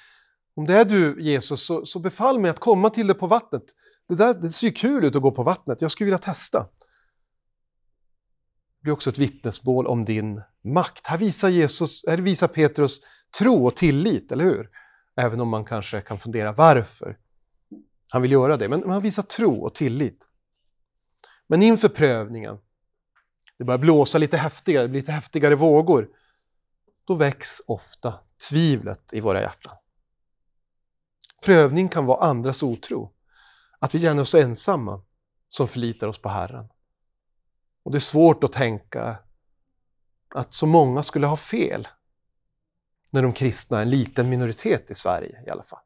om 0.54 0.66
det 0.66 0.74
är 0.74 0.84
du 0.84 1.22
Jesus 1.22 1.66
så, 1.66 1.86
så 1.86 1.98
befall 1.98 2.40
mig 2.40 2.50
att 2.50 2.58
komma 2.58 2.90
till 2.90 3.06
dig 3.06 3.16
på 3.16 3.26
vattnet. 3.26 3.64
Det, 4.08 4.14
där, 4.14 4.34
det 4.34 4.48
ser 4.48 4.66
ju 4.66 4.72
kul 4.72 5.04
ut 5.04 5.16
att 5.16 5.22
gå 5.22 5.30
på 5.30 5.42
vattnet, 5.42 5.82
jag 5.82 5.90
skulle 5.90 6.06
vilja 6.06 6.18
testa. 6.18 6.66
Det 8.82 8.84
blir 8.84 8.92
också 8.92 9.10
ett 9.10 9.18
vittnesmål 9.18 9.86
om 9.86 10.04
din 10.04 10.42
makt. 10.64 11.06
Här 11.06 11.18
visar, 11.18 11.48
Jesus, 11.48 12.04
här 12.06 12.18
visar 12.18 12.48
Petrus 12.48 13.00
tro 13.38 13.66
och 13.66 13.76
tillit, 13.76 14.32
eller 14.32 14.44
hur? 14.44 14.70
Även 15.16 15.40
om 15.40 15.48
man 15.48 15.64
kanske 15.64 16.00
kan 16.00 16.18
fundera 16.18 16.52
varför 16.52 17.18
han 18.10 18.22
vill 18.22 18.32
göra 18.32 18.56
det. 18.56 18.68
Men 18.68 18.90
han 18.90 19.02
visar 19.02 19.22
tro 19.22 19.64
och 19.64 19.74
tillit. 19.74 20.26
Men 21.46 21.62
inför 21.62 21.88
prövningen, 21.88 22.58
det 23.58 23.64
börjar 23.64 23.78
blåsa 23.78 24.18
lite 24.18 24.36
häftigare, 24.36 24.82
det 24.82 24.88
blir 24.88 25.00
lite 25.00 25.12
häftigare 25.12 25.54
vågor. 25.54 26.08
Då 27.04 27.14
väcks 27.14 27.62
ofta 27.66 28.14
tvivlet 28.48 29.12
i 29.12 29.20
våra 29.20 29.40
hjärtan. 29.40 29.76
Prövning 31.44 31.88
kan 31.88 32.06
vara 32.06 32.24
andras 32.24 32.62
otro. 32.62 33.12
Att 33.78 33.94
vi 33.94 34.00
känner 34.00 34.22
oss 34.22 34.34
ensamma 34.34 35.02
som 35.48 35.68
förlitar 35.68 36.08
oss 36.08 36.18
på 36.18 36.28
Herren. 36.28 36.68
Och 37.82 37.92
det 37.92 37.98
är 37.98 38.00
svårt 38.00 38.44
att 38.44 38.52
tänka 38.52 39.16
att 40.34 40.54
så 40.54 40.66
många 40.66 41.02
skulle 41.02 41.26
ha 41.26 41.36
fel 41.36 41.88
när 43.10 43.22
de 43.22 43.32
kristna 43.32 43.78
är 43.78 43.82
en 43.82 43.90
liten 43.90 44.28
minoritet 44.28 44.90
i 44.90 44.94
Sverige 44.94 45.44
i 45.46 45.50
alla 45.50 45.62
fall. 45.62 45.80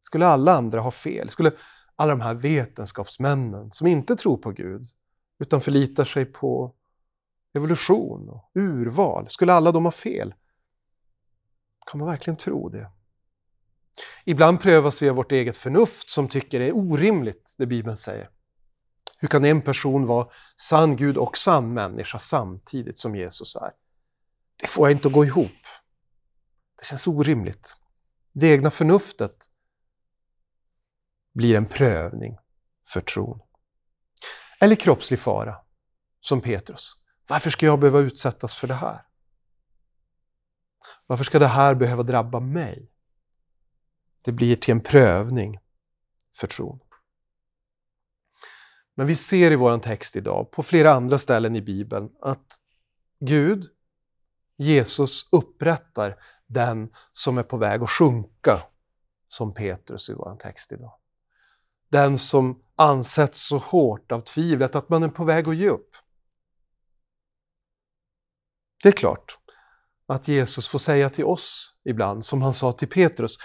Skulle 0.00 0.26
alla 0.26 0.52
andra 0.52 0.80
ha 0.80 0.90
fel? 0.90 1.30
Skulle 1.30 1.52
alla 1.96 2.10
de 2.12 2.20
här 2.20 2.34
vetenskapsmännen 2.34 3.72
som 3.72 3.86
inte 3.86 4.16
tror 4.16 4.36
på 4.36 4.50
Gud 4.50 4.86
utan 5.38 5.60
förlitar 5.60 6.04
sig 6.04 6.24
på 6.24 6.74
evolution 7.54 8.28
och 8.28 8.50
urval, 8.54 9.28
skulle 9.28 9.52
alla 9.52 9.72
de 9.72 9.84
ha 9.84 9.92
fel? 9.92 10.34
Kan 11.90 11.98
man 11.98 12.08
verkligen 12.08 12.36
tro 12.36 12.68
det? 12.68 12.90
Ibland 14.24 14.60
prövas 14.60 15.02
vi 15.02 15.08
av 15.08 15.16
vårt 15.16 15.32
eget 15.32 15.56
förnuft 15.56 16.08
som 16.08 16.28
tycker 16.28 16.58
det 16.58 16.68
är 16.68 16.76
orimligt, 16.76 17.54
det 17.58 17.66
Bibeln 17.66 17.96
säger. 17.96 18.30
Hur 19.18 19.28
kan 19.28 19.44
en 19.44 19.60
person 19.60 20.06
vara 20.06 20.28
sann 20.56 20.96
Gud 20.96 21.16
och 21.16 21.38
sann 21.38 21.74
människa 21.74 22.18
samtidigt 22.18 22.98
som 22.98 23.16
Jesus 23.16 23.56
är? 23.56 23.70
Det 24.60 24.66
får 24.66 24.88
jag 24.88 24.96
inte 24.96 25.08
att 25.08 25.14
gå 25.14 25.24
ihop. 25.24 25.52
Det 26.78 26.84
känns 26.84 27.06
orimligt. 27.06 27.76
Det 28.32 28.48
egna 28.48 28.70
förnuftet 28.70 29.50
blir 31.34 31.56
en 31.56 31.66
prövning 31.66 32.38
för 32.92 33.00
tron. 33.00 33.40
Eller 34.60 34.76
kroppslig 34.76 35.20
fara, 35.20 35.56
som 36.20 36.40
Petrus. 36.40 36.92
Varför 37.28 37.50
ska 37.50 37.66
jag 37.66 37.80
behöva 37.80 37.98
utsättas 37.98 38.54
för 38.54 38.68
det 38.68 38.74
här? 38.74 39.00
Varför 41.06 41.24
ska 41.24 41.38
det 41.38 41.46
här 41.46 41.74
behöva 41.74 42.02
drabba 42.02 42.40
mig? 42.40 42.92
Det 44.22 44.32
blir 44.32 44.56
till 44.56 44.72
en 44.72 44.80
prövning 44.80 45.58
för 46.36 46.46
tron. 46.46 46.80
Men 48.98 49.06
vi 49.06 49.16
ser 49.16 49.50
i 49.50 49.56
vår 49.56 49.78
text 49.78 50.16
idag, 50.16 50.50
på 50.50 50.62
flera 50.62 50.92
andra 50.92 51.18
ställen 51.18 51.56
i 51.56 51.62
Bibeln, 51.62 52.10
att 52.20 52.60
Gud, 53.20 53.66
Jesus, 54.56 55.28
upprättar 55.32 56.16
den 56.46 56.90
som 57.12 57.38
är 57.38 57.42
på 57.42 57.56
väg 57.56 57.82
att 57.82 57.90
sjunka, 57.90 58.62
som 59.28 59.54
Petrus 59.54 60.10
i 60.10 60.12
vår 60.12 60.36
text 60.36 60.72
idag. 60.72 60.92
Den 61.90 62.18
som 62.18 62.62
ansätts 62.76 63.48
så 63.48 63.58
hårt 63.58 64.12
av 64.12 64.20
tvivlet 64.20 64.74
att 64.74 64.88
man 64.88 65.02
är 65.02 65.08
på 65.08 65.24
väg 65.24 65.48
att 65.48 65.56
ge 65.56 65.68
upp. 65.68 65.90
Det 68.82 68.88
är 68.88 68.92
klart 68.92 69.38
att 70.06 70.28
Jesus 70.28 70.68
får 70.68 70.78
säga 70.78 71.10
till 71.10 71.24
oss 71.24 71.76
ibland, 71.84 72.24
som 72.24 72.42
han 72.42 72.54
sa 72.54 72.72
till 72.72 72.88
Petrus, 72.88 73.36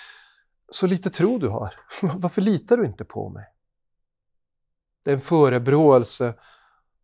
så 0.72 0.88
lite 0.88 1.10
tro 1.10 1.38
du 1.38 1.50
har. 1.50 1.75
Varför 2.01 2.41
litar 2.41 2.77
du 2.77 2.86
inte 2.86 3.05
på 3.05 3.29
mig? 3.29 3.52
Det 5.03 5.12
är 5.12 5.15
en 5.15 5.22
förebråelse 5.22 6.33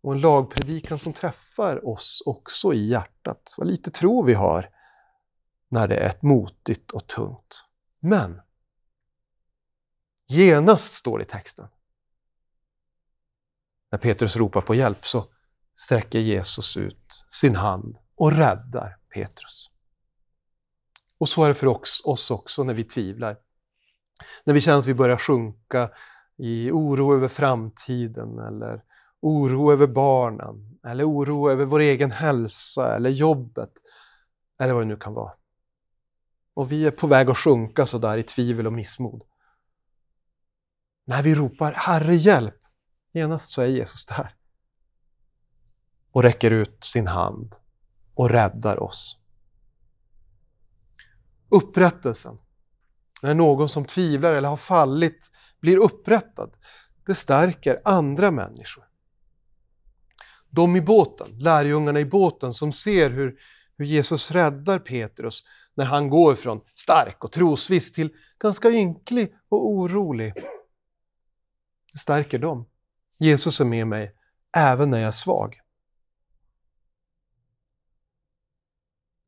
och 0.02 0.14
en 0.14 0.22
lagpredikan 0.22 1.00
som 1.00 1.14
träffar 1.14 1.88
oss 1.88 2.24
också 2.26 2.74
i 2.74 2.88
hjärtat. 2.88 3.56
Vad 3.58 3.68
lite 3.68 3.92
tro 3.92 4.24
vi 4.24 4.34
har 4.34 4.70
när 5.70 5.88
det 5.88 5.96
är 5.96 6.10
ett 6.10 6.22
motigt 6.22 6.92
och 6.92 7.08
tungt. 7.08 7.64
Men 8.00 8.42
genast 10.28 10.94
står 10.94 11.18
det 11.18 11.24
i 11.24 11.28
texten. 11.28 11.68
När 13.92 14.00
Petrus 14.00 14.36
ropar 14.36 14.62
på 14.62 14.76
hjälp 14.76 15.06
så 15.06 15.26
sträcker 15.76 16.20
Jesus 16.20 16.78
ut 16.78 17.26
sin 17.28 17.56
hand 17.56 17.98
och 18.16 18.32
räddar 18.32 18.98
Petrus. 19.14 19.72
Och 21.18 21.30
så 21.30 21.44
är 21.44 21.48
det 21.48 21.56
för 21.56 21.68
oss 22.04 22.32
också 22.32 22.64
när 22.64 22.74
vi 22.74 22.84
tvivlar. 22.84 23.38
När 24.44 24.54
vi 24.54 24.62
känner 24.62 24.80
att 24.80 24.86
vi 24.86 24.94
börjar 24.94 25.18
sjunka 25.18 25.90
i 26.40 26.72
oro 26.72 27.14
över 27.14 27.28
framtiden 27.28 28.40
eller 28.40 28.84
oro 29.20 29.72
över 29.72 29.88
barnen 29.88 30.80
eller 30.84 31.10
oro 31.10 31.50
över 31.50 31.66
vår 31.66 31.80
egen 31.80 32.12
hälsa 32.12 32.96
eller 32.96 33.10
jobbet 33.10 33.72
eller 34.60 34.74
vad 34.74 34.84
det 34.84 34.88
nu 34.88 34.98
kan 34.98 35.14
vara. 35.14 35.34
Och 36.54 36.72
vi 36.72 36.86
är 36.86 36.92
på 36.92 37.08
väg 37.08 37.30
att 37.30 37.38
sjunka 37.38 37.86
så 37.86 37.98
där 37.98 38.18
i 38.18 38.24
tvivel 38.24 38.68
och 38.68 38.74
missmod. 38.74 39.24
När 41.06 41.24
vi 41.24 41.36
ropar 41.36 41.72
Herre 41.72 42.16
hjälp, 42.16 42.60
genast 43.14 43.52
så 43.52 43.62
är 43.62 43.68
Jesus 43.68 44.06
där 44.06 44.36
och 46.12 46.24
räcker 46.24 46.52
ut 46.52 46.84
sin 46.84 47.08
hand 47.08 47.56
och 48.14 48.30
räddar 48.30 48.84
oss. 48.84 49.18
Upprättelsen, 51.50 52.38
när 53.22 53.34
någon 53.34 53.70
som 53.70 53.86
tvivlar 53.86 54.34
eller 54.34 54.50
har 54.50 54.58
fallit 54.58 55.32
blir 55.62 55.78
upprättad, 55.78 56.52
det 57.06 57.16
stärker 57.16 57.82
andra 57.86 58.32
människor. 58.32 58.84
de 60.50 60.76
i 60.76 60.82
båten, 60.82 61.28
lärjungarna 61.40 62.00
i 62.00 62.06
båten 62.06 62.54
som 62.54 62.72
ser 62.72 63.10
hur, 63.10 63.40
hur 63.78 63.86
Jesus 63.86 64.32
räddar 64.32 64.80
Petrus 64.80 65.44
när 65.76 65.86
han 65.86 66.10
går 66.10 66.36
från 66.36 66.62
stark 66.76 67.24
och 67.24 67.32
trosviss 67.32 67.92
till 67.92 68.10
ganska 68.40 68.70
ynklig 68.70 69.34
och 69.50 69.70
orolig. 69.70 70.34
Det 71.94 72.00
stärker 72.00 72.40
dem. 72.40 72.66
Jesus 73.18 73.62
är 73.62 73.66
med 73.66 73.88
mig 73.88 74.16
även 74.58 74.90
när 74.90 74.98
jag 74.98 75.08
är 75.08 75.12
svag. 75.12 75.60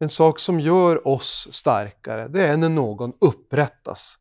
En 0.01 0.09
sak 0.09 0.39
som 0.39 0.59
gör 0.59 1.07
oss 1.07 1.47
starkare, 1.51 2.27
det 2.27 2.47
är 2.47 2.57
när 2.57 2.69
någon 2.69 3.13
upprättas. 3.19 4.19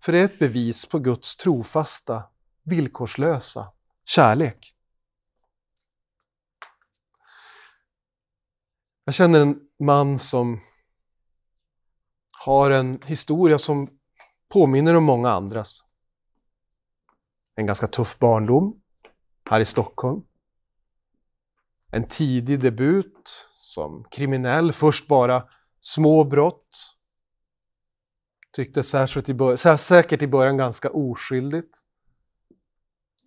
För 0.00 0.12
det 0.12 0.18
är 0.18 0.24
ett 0.24 0.38
bevis 0.38 0.86
på 0.86 0.98
Guds 0.98 1.36
trofasta, 1.36 2.24
villkorslösa 2.62 3.72
kärlek. 4.04 4.74
Jag 9.04 9.14
känner 9.14 9.40
en 9.40 9.60
man 9.78 10.18
som 10.18 10.60
har 12.44 12.70
en 12.70 13.02
historia 13.02 13.58
som 13.58 13.90
påminner 14.48 14.94
om 14.94 15.04
många 15.04 15.30
andras. 15.30 15.84
En 17.54 17.66
ganska 17.66 17.86
tuff 17.86 18.18
barndom 18.18 18.80
här 19.50 19.60
i 19.60 19.64
Stockholm. 19.64 20.22
En 21.90 22.08
tidig 22.08 22.60
debut 22.60 23.48
som 23.72 24.04
kriminell, 24.10 24.72
först 24.72 25.08
bara 25.08 25.48
små 25.80 26.24
brott. 26.24 26.96
Tyckte 28.52 28.82
särskilt 28.82 29.28
i 29.28 29.34
början, 29.34 29.78
säkert 29.78 30.22
i 30.22 30.26
början 30.26 30.56
ganska 30.56 30.90
oskyldigt. 30.90 31.78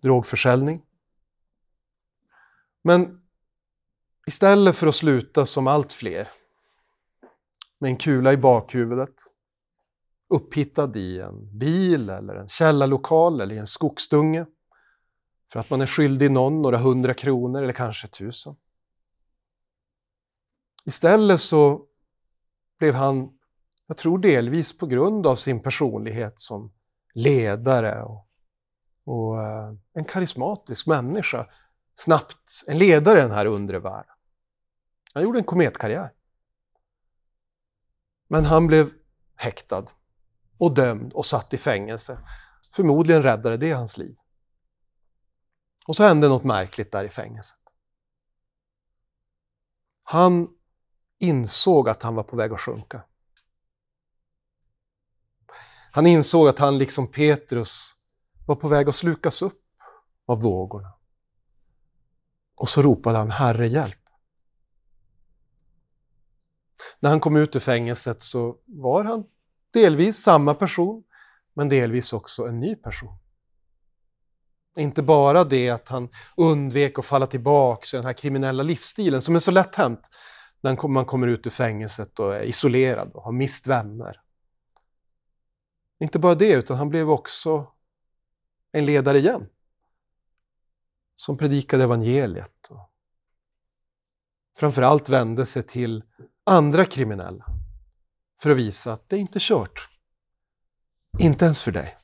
Drogförsäljning. 0.02 0.82
Men 2.82 3.22
istället 4.26 4.76
för 4.76 4.86
att 4.86 4.94
sluta 4.94 5.46
som 5.46 5.66
allt 5.66 5.92
fler 5.92 6.28
med 7.78 7.88
en 7.88 7.96
kula 7.96 8.32
i 8.32 8.36
bakhuvudet 8.36 9.14
upphittad 10.28 10.96
i 10.96 11.20
en 11.20 11.58
bil 11.58 12.10
eller 12.10 12.34
en 12.34 12.48
källarlokal 12.48 13.40
eller 13.40 13.54
i 13.54 13.58
en 13.58 13.66
skogsdunge 13.66 14.46
för 15.52 15.60
att 15.60 15.70
man 15.70 15.80
är 15.80 15.86
skyldig 15.86 16.30
någon 16.30 16.62
några 16.62 16.78
hundra 16.78 17.14
kronor 17.14 17.62
eller 17.62 17.72
kanske 17.72 18.08
tusen. 18.08 18.56
Istället 20.86 21.40
så 21.40 21.86
blev 22.78 22.94
han, 22.94 23.38
jag 23.86 23.96
tror 23.96 24.18
delvis 24.18 24.78
på 24.78 24.86
grund 24.86 25.26
av 25.26 25.36
sin 25.36 25.62
personlighet 25.62 26.40
som 26.40 26.72
ledare 27.14 28.02
och, 28.02 28.28
och 29.04 29.42
eh, 29.42 29.74
en 29.92 30.04
karismatisk 30.04 30.86
människa, 30.86 31.46
snabbt 31.94 32.64
en 32.66 32.78
ledare 32.78 33.18
i 33.18 33.22
den 33.22 33.30
här 33.30 33.46
undre 33.46 33.78
världen. 33.78 34.14
Han 35.14 35.22
gjorde 35.22 35.38
en 35.38 35.44
kometkarriär. 35.44 36.12
Men 38.28 38.44
han 38.44 38.66
blev 38.66 38.90
häktad 39.36 39.84
och 40.58 40.74
dömd 40.74 41.12
och 41.12 41.26
satt 41.26 41.54
i 41.54 41.56
fängelse. 41.56 42.18
Förmodligen 42.72 43.22
räddade 43.22 43.56
det 43.56 43.72
hans 43.72 43.96
liv. 43.96 44.16
Och 45.86 45.96
så 45.96 46.04
hände 46.04 46.28
något 46.28 46.44
märkligt 46.44 46.92
där 46.92 47.04
i 47.04 47.08
fängelset. 47.08 47.58
Han 50.02 50.55
insåg 51.18 51.88
att 51.88 52.02
han 52.02 52.14
var 52.14 52.22
på 52.22 52.36
väg 52.36 52.52
att 52.52 52.60
sjunka. 52.60 53.02
Han 55.90 56.06
insåg 56.06 56.48
att 56.48 56.58
han 56.58 56.78
liksom 56.78 57.06
Petrus 57.06 57.92
var 58.46 58.56
på 58.56 58.68
väg 58.68 58.88
att 58.88 58.96
slukas 58.96 59.42
upp 59.42 59.62
av 60.26 60.42
vågorna. 60.42 60.92
Och 62.56 62.68
så 62.68 62.82
ropade 62.82 63.18
han 63.18 63.30
Herre 63.30 63.68
hjälp. 63.68 63.98
När 67.00 67.10
han 67.10 67.20
kom 67.20 67.36
ut 67.36 67.56
ur 67.56 67.60
fängelset 67.60 68.22
så 68.22 68.56
var 68.64 69.04
han 69.04 69.24
delvis 69.72 70.22
samma 70.22 70.54
person, 70.54 71.04
men 71.54 71.68
delvis 71.68 72.12
också 72.12 72.46
en 72.46 72.60
ny 72.60 72.76
person. 72.76 73.18
Inte 74.76 75.02
bara 75.02 75.44
det 75.44 75.70
att 75.70 75.88
han 75.88 76.08
undvek 76.36 76.98
att 76.98 77.06
falla 77.06 77.26
tillbaka 77.26 77.96
i 77.96 77.98
den 77.98 78.06
här 78.06 78.12
kriminella 78.12 78.62
livsstilen 78.62 79.22
som 79.22 79.36
är 79.36 79.40
så 79.40 79.50
lätt 79.50 79.76
hänt 79.76 80.08
när 80.66 80.88
man 80.88 81.04
kommer 81.04 81.26
ut 81.26 81.46
ur 81.46 81.50
fängelset 81.50 82.18
och 82.18 82.36
är 82.36 82.42
isolerad 82.42 83.12
och 83.12 83.22
har 83.22 83.32
mist 83.32 83.66
vänner. 83.66 84.20
Inte 86.00 86.18
bara 86.18 86.34
det, 86.34 86.52
utan 86.52 86.76
han 86.76 86.88
blev 86.88 87.10
också 87.10 87.72
en 88.72 88.86
ledare 88.86 89.18
igen. 89.18 89.48
Som 91.14 91.38
predikade 91.38 91.84
evangeliet. 91.84 92.68
Och 92.70 92.90
framförallt 94.56 95.08
vände 95.08 95.46
sig 95.46 95.62
till 95.62 96.04
andra 96.44 96.84
kriminella 96.84 97.46
för 98.40 98.50
att 98.50 98.56
visa 98.56 98.92
att 98.92 99.08
det 99.08 99.16
är 99.16 99.20
inte 99.20 99.38
kört. 99.40 99.90
Inte 101.18 101.44
ens 101.44 101.62
för 101.62 101.72
dig. 101.72 101.96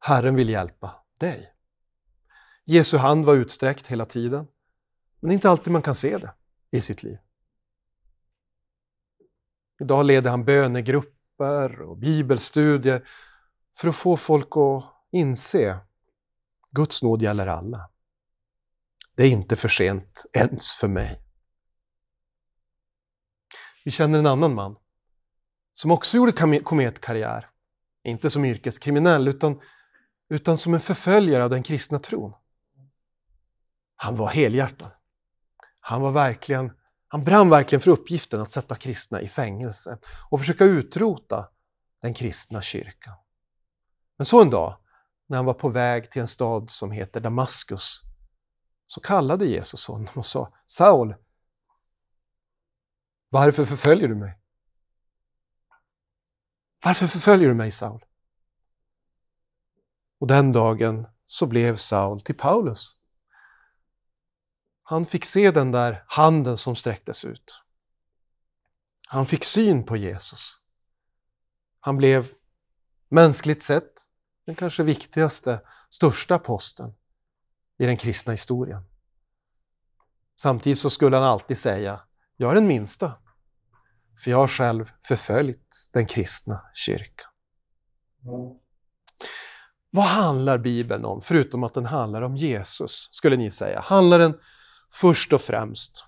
Herren 0.00 0.34
vill 0.34 0.48
hjälpa 0.48 0.94
dig. 1.20 1.52
Jesu 2.64 2.96
hand 2.96 3.24
var 3.24 3.34
utsträckt 3.34 3.86
hela 3.86 4.06
tiden, 4.06 4.46
men 5.20 5.32
inte 5.32 5.50
alltid 5.50 5.72
man 5.72 5.82
kan 5.82 5.94
se 5.94 6.18
det 6.18 6.34
i 6.74 6.80
sitt 6.80 7.02
liv. 7.02 7.18
Idag 9.80 10.06
leder 10.06 10.30
han 10.30 10.44
bönegrupper 10.44 11.80
och 11.80 11.98
bibelstudier 11.98 13.08
för 13.76 13.88
att 13.88 13.96
få 13.96 14.16
folk 14.16 14.48
att 14.56 14.84
inse 15.12 15.78
Guds 16.70 17.02
nåd 17.02 17.22
gäller 17.22 17.46
alla. 17.46 17.90
Det 19.14 19.22
är 19.22 19.30
inte 19.30 19.56
för 19.56 19.68
sent 19.68 20.26
ens 20.32 20.72
för 20.72 20.88
mig. 20.88 21.20
Vi 23.84 23.90
känner 23.90 24.18
en 24.18 24.26
annan 24.26 24.54
man 24.54 24.76
som 25.72 25.90
också 25.90 26.16
gjorde 26.16 26.60
kometkarriär. 26.60 27.50
Inte 28.04 28.30
som 28.30 28.44
yrkeskriminell 28.44 29.28
utan, 29.28 29.60
utan 30.28 30.58
som 30.58 30.74
en 30.74 30.80
förföljare 30.80 31.44
av 31.44 31.50
den 31.50 31.62
kristna 31.62 31.98
tron. 31.98 32.32
Han 33.96 34.16
var 34.16 34.28
helhjärtad. 34.30 34.90
Han 35.86 36.02
var 36.02 36.12
verkligen, 36.12 36.72
han 37.08 37.24
brann 37.24 37.50
verkligen 37.50 37.80
för 37.80 37.90
uppgiften 37.90 38.40
att 38.40 38.50
sätta 38.50 38.74
kristna 38.74 39.20
i 39.20 39.28
fängelse 39.28 39.98
och 40.30 40.38
försöka 40.40 40.64
utrota 40.64 41.48
den 42.02 42.14
kristna 42.14 42.62
kyrkan. 42.62 43.14
Men 44.16 44.26
så 44.26 44.42
en 44.42 44.50
dag, 44.50 44.78
när 45.26 45.36
han 45.36 45.44
var 45.44 45.54
på 45.54 45.68
väg 45.68 46.10
till 46.10 46.20
en 46.20 46.28
stad 46.28 46.70
som 46.70 46.90
heter 46.90 47.20
Damaskus, 47.20 48.00
så 48.86 49.00
kallade 49.00 49.46
Jesus 49.46 49.86
honom 49.86 50.08
och 50.14 50.26
sa 50.26 50.54
Saul, 50.66 51.14
varför 53.28 53.64
förföljer 53.64 54.08
du 54.08 54.14
mig? 54.14 54.38
Varför 56.84 57.06
förföljer 57.06 57.48
du 57.48 57.54
mig, 57.54 57.70
Saul? 57.70 58.04
Och 60.20 60.26
den 60.26 60.52
dagen 60.52 61.06
så 61.26 61.46
blev 61.46 61.76
Saul 61.76 62.20
till 62.20 62.36
Paulus. 62.36 62.96
Han 64.86 65.06
fick 65.06 65.24
se 65.24 65.50
den 65.50 65.72
där 65.72 66.04
handen 66.06 66.56
som 66.56 66.76
sträcktes 66.76 67.24
ut. 67.24 67.60
Han 69.06 69.26
fick 69.26 69.44
syn 69.44 69.84
på 69.84 69.96
Jesus. 69.96 70.58
Han 71.80 71.96
blev 71.96 72.28
mänskligt 73.08 73.62
sett 73.62 73.92
den 74.46 74.54
kanske 74.54 74.82
viktigaste, 74.82 75.60
största 75.90 76.38
posten 76.38 76.94
i 77.78 77.86
den 77.86 77.96
kristna 77.96 78.32
historien. 78.32 78.82
Samtidigt 80.40 80.78
så 80.78 80.90
skulle 80.90 81.16
han 81.16 81.24
alltid 81.24 81.58
säga, 81.58 82.00
jag 82.36 82.50
är 82.50 82.54
den 82.54 82.66
minsta, 82.66 83.12
för 84.24 84.30
jag 84.30 84.38
har 84.38 84.48
själv 84.48 84.90
förföljt 85.06 85.90
den 85.92 86.06
kristna 86.06 86.62
kyrkan. 86.74 87.30
Mm. 88.22 88.58
Vad 89.90 90.04
handlar 90.04 90.58
Bibeln 90.58 91.04
om, 91.04 91.20
förutom 91.20 91.64
att 91.64 91.74
den 91.74 91.86
handlar 91.86 92.22
om 92.22 92.36
Jesus, 92.36 93.08
skulle 93.12 93.36
ni 93.36 93.50
säga? 93.50 93.80
Handlar 93.80 94.18
den 94.18 94.40
först 94.92 95.32
och 95.32 95.40
främst 95.40 96.06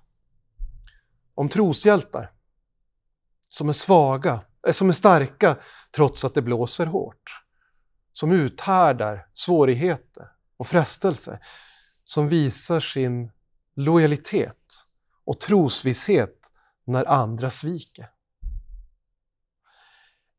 om 1.36 1.48
troshjältar 1.48 2.32
som 3.48 3.68
är 3.68 3.72
svaga, 3.72 4.40
eh, 4.66 4.72
som 4.72 4.88
är 4.88 4.92
starka 4.92 5.56
trots 5.96 6.24
att 6.24 6.34
det 6.34 6.42
blåser 6.42 6.86
hårt. 6.86 7.42
Som 8.12 8.32
uthärdar 8.32 9.26
svårigheter 9.34 10.30
och 10.56 10.66
frestelser. 10.66 11.38
Som 12.04 12.28
visar 12.28 12.80
sin 12.80 13.30
lojalitet 13.76 14.86
och 15.24 15.40
trosvisshet 15.40 16.52
när 16.84 17.04
andra 17.04 17.50
sviker. 17.50 18.10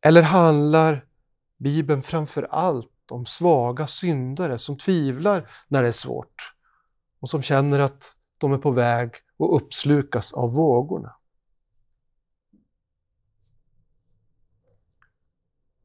Eller 0.02 0.22
handlar 0.22 1.06
Bibeln 1.60 2.02
framför 2.02 2.44
allt 2.44 3.12
om 3.12 3.26
svaga 3.26 3.88
syndare 3.88 4.58
som 4.58 4.78
tvivlar 4.78 5.52
när 5.68 5.82
det 5.82 5.88
är 5.88 5.92
svårt 5.92 6.54
och 7.20 7.30
som 7.30 7.42
känner 7.42 7.80
att 7.80 8.17
de 8.38 8.54
är 8.54 8.58
på 8.58 8.72
väg 8.72 9.10
att 9.40 9.62
uppslukas 9.62 10.34
av 10.34 10.54
vågorna. 10.54 11.16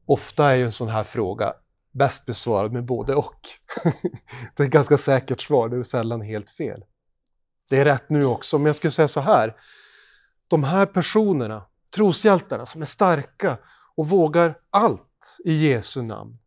Ofta 0.05 0.51
är 0.51 0.55
ju 0.55 0.65
en 0.65 0.71
sån 0.71 0.89
här 0.89 1.03
fråga 1.03 1.53
bäst 1.91 2.25
besvarad 2.25 2.73
med 2.73 2.85
både 2.85 3.15
och. 3.15 3.39
det 4.55 4.63
är 4.63 4.67
ett 4.67 4.73
ganska 4.73 4.97
säkert 4.97 5.41
svar, 5.41 5.69
det 5.69 5.77
är 5.77 5.83
sällan 5.83 6.21
helt 6.21 6.49
fel. 6.49 6.83
Det 7.69 7.79
är 7.79 7.85
rätt 7.85 8.09
nu 8.09 8.25
också, 8.25 8.57
men 8.57 8.65
jag 8.65 8.75
skulle 8.75 8.91
säga 8.91 9.07
så 9.07 9.19
här. 9.19 9.55
De 10.47 10.63
här 10.63 10.85
personerna, 10.85 11.65
troshjältarna 11.95 12.65
som 12.65 12.81
är 12.81 12.85
starka 12.85 13.57
och 13.95 14.09
vågar 14.09 14.57
allt 14.69 15.37
i 15.45 15.67
Jesu 15.67 16.01
namn. 16.01 16.37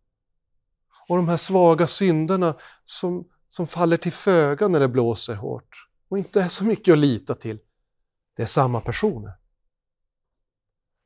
Och 1.09 1.17
de 1.17 1.29
här 1.29 1.37
svaga 1.37 1.87
synderna 1.87 2.55
som, 2.85 3.29
som 3.49 3.67
faller 3.67 3.97
till 3.97 4.13
föga 4.13 4.69
när 4.69 4.81
det 4.81 4.89
blåser 4.89 5.35
hårt 5.35 5.86
och 6.09 6.19
inte 6.19 6.43
är 6.43 6.49
så 6.49 6.65
mycket 6.65 6.93
att 6.93 6.99
lita 6.99 7.35
till. 7.35 7.59
Det 8.37 8.43
är 8.43 8.47
samma 8.47 8.81
personer. 8.81 9.33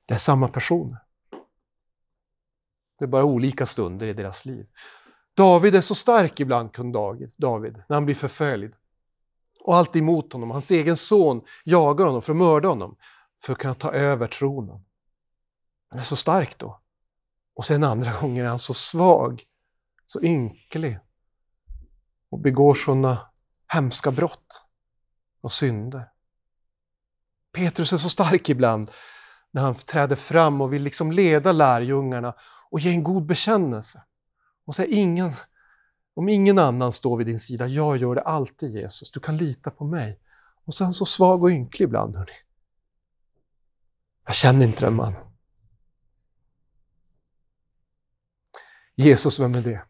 Det 0.07 0.15
är 0.15 0.19
samma 0.19 0.49
personer. 0.49 0.99
Det 2.99 3.05
är 3.05 3.09
bara 3.09 3.25
olika 3.25 3.67
stunder 3.67 4.07
i 4.07 4.13
deras 4.13 4.45
liv. 4.45 4.67
David 5.35 5.75
är 5.75 5.81
så 5.81 5.95
stark 5.95 6.41
ibland, 6.41 6.73
kung 6.73 6.93
David, 6.93 7.83
när 7.89 7.95
han 7.95 8.05
blir 8.05 8.15
förföljd. 8.15 8.75
Och 9.65 9.77
allt 9.77 9.97
emot 9.97 10.33
honom. 10.33 10.51
Hans 10.51 10.71
egen 10.71 10.97
son 10.97 11.43
jagar 11.65 12.07
honom 12.07 12.23
för 12.23 12.33
att 12.33 12.37
mörda 12.37 12.69
honom, 12.69 12.97
för 13.43 13.53
att 13.53 13.59
kunna 13.59 13.75
ta 13.75 13.93
över 13.93 14.27
tronen. 14.27 14.85
Han 15.89 15.99
är 15.99 16.03
så 16.03 16.17
stark 16.17 16.59
då. 16.59 16.81
Och 17.55 17.67
sen 17.67 17.85
andra 17.85 18.21
gånger 18.21 18.45
är 18.45 18.49
han 18.49 18.59
så 18.59 18.75
svag, 18.75 19.43
så 20.07 20.23
ynklig 20.23 20.99
och 22.31 22.39
begår 22.39 22.75
sådana 22.75 23.31
hemska 23.67 24.11
brott 24.11 24.70
och 25.40 25.53
synder. 25.53 26.09
Petrus 27.53 27.92
är 27.92 27.96
så 27.96 28.11
stark 28.11 28.48
ibland 28.48 28.90
när 29.50 29.62
han 29.62 29.74
träder 29.74 30.16
fram 30.16 30.61
och 30.61 30.72
vill 30.72 30.83
liksom 30.83 31.12
leda 31.12 31.53
lärjungarna 31.53 32.35
och 32.70 32.81
ge 32.81 32.90
en 32.90 33.03
god 33.03 33.26
bekännelse. 33.26 34.03
Och 34.64 34.76
säga 34.76 34.88
ingen, 34.88 35.33
om 36.14 36.29
ingen 36.29 36.59
annan 36.59 36.92
står 36.92 37.16
vid 37.16 37.26
din 37.26 37.40
sida, 37.40 37.66
jag 37.66 37.96
gör 37.96 38.14
det 38.14 38.22
alltid 38.22 38.70
Jesus, 38.70 39.11
du 39.11 39.20
kan 39.20 39.37
lita 39.37 39.70
på 39.70 39.85
mig. 39.85 40.20
Och 40.64 40.74
så 40.74 40.85
är 40.85 40.87
han 40.87 40.94
så 40.94 41.07
svag 41.07 41.42
och 41.42 41.50
ynklig 41.50 41.85
ibland. 41.85 42.16
Hörrni. 42.16 42.33
Jag 44.26 44.35
känner 44.35 44.66
inte 44.66 44.85
den 44.85 44.94
mannen. 44.94 45.22
Jesus, 48.94 49.40
vem 49.40 49.55
är 49.55 49.62
det? 49.62 49.85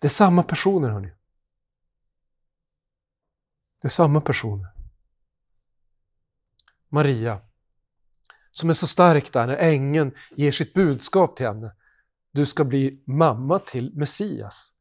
Det 0.00 0.06
är 0.06 0.10
samma 0.10 0.42
personer, 0.42 0.88
hörni. 0.88 1.12
Det 3.82 3.88
är 3.88 3.90
samma 3.90 4.20
personer. 4.20 4.68
Maria, 6.88 7.40
som 8.50 8.70
är 8.70 8.74
så 8.74 8.86
stark 8.86 9.32
där 9.32 9.46
när 9.46 9.56
ängeln 9.56 10.14
ger 10.36 10.52
sitt 10.52 10.74
budskap 10.74 11.36
till 11.36 11.46
henne. 11.46 11.76
Du 12.32 12.46
ska 12.46 12.64
bli 12.64 13.02
mamma 13.06 13.58
till 13.58 13.94
Messias. 13.94 14.72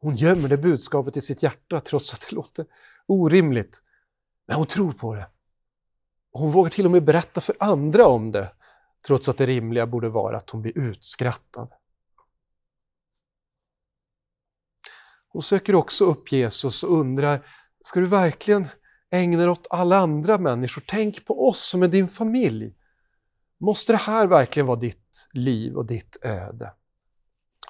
Hon 0.00 0.14
gömmer 0.14 0.48
det 0.48 0.56
budskapet 0.56 1.16
i 1.16 1.20
sitt 1.20 1.42
hjärta 1.42 1.80
trots 1.80 2.14
att 2.14 2.20
det 2.20 2.32
låter 2.32 2.66
orimligt. 3.06 3.82
Men 4.46 4.56
hon 4.56 4.66
tror 4.66 4.92
på 4.92 5.14
det. 5.14 5.28
Hon 6.32 6.50
vågar 6.50 6.70
till 6.70 6.84
och 6.84 6.90
med 6.90 7.04
berätta 7.04 7.40
för 7.40 7.56
andra 7.60 8.06
om 8.06 8.32
det 8.32 8.52
trots 9.06 9.28
att 9.28 9.38
det 9.38 9.46
rimliga 9.46 9.86
borde 9.86 10.08
vara 10.08 10.36
att 10.36 10.50
hon 10.50 10.62
blir 10.62 10.78
utskrattad. 10.78 11.72
Hon 15.28 15.42
söker 15.42 15.74
också 15.74 16.04
upp 16.04 16.32
Jesus 16.32 16.82
och 16.82 16.98
undrar, 16.98 17.46
ska 17.84 18.00
du 18.00 18.06
verkligen 18.06 18.68
ägna 19.10 19.38
dig 19.38 19.48
åt 19.48 19.66
alla 19.70 19.96
andra 19.96 20.38
människor? 20.38 20.84
Tänk 20.86 21.26
på 21.26 21.48
oss 21.48 21.60
som 21.68 21.82
är 21.82 21.88
din 21.88 22.08
familj. 22.08 22.74
Måste 23.60 23.92
det 23.92 23.96
här 23.96 24.26
verkligen 24.26 24.66
vara 24.66 24.78
ditt 24.78 25.28
liv 25.32 25.76
och 25.76 25.86
ditt 25.86 26.16
öde? 26.22 26.74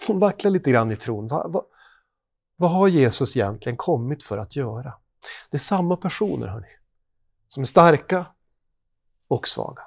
Hon 0.07 0.19
vacklar 0.19 0.51
lite 0.51 0.71
grann 0.71 0.91
i 0.91 0.97
tron. 0.97 1.29
Vad, 1.29 1.53
vad, 1.53 1.65
vad 2.57 2.71
har 2.71 2.89
Jesus 2.89 3.37
egentligen 3.37 3.77
kommit 3.77 4.23
för 4.23 4.39
att 4.39 4.57
göra? 4.57 4.95
Det 5.51 5.57
är 5.57 5.59
samma 5.59 5.97
personer, 5.97 6.47
hörni, 6.47 6.69
som 7.49 7.63
är 7.63 7.67
starka 7.67 8.27
och 9.29 9.49
svaga. 9.49 9.83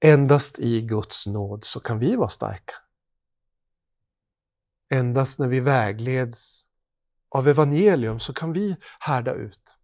Endast 0.00 0.58
i 0.58 0.82
Guds 0.82 1.26
nåd 1.26 1.64
så 1.64 1.80
kan 1.80 1.98
vi 1.98 2.16
vara 2.16 2.28
starka. 2.28 2.74
Endast 4.90 5.38
när 5.38 5.48
vi 5.48 5.60
vägleds 5.60 6.66
av 7.28 7.48
evangelium 7.48 8.20
så 8.20 8.32
kan 8.32 8.52
vi 8.52 8.76
härda 9.00 9.34
ut. 9.34 9.78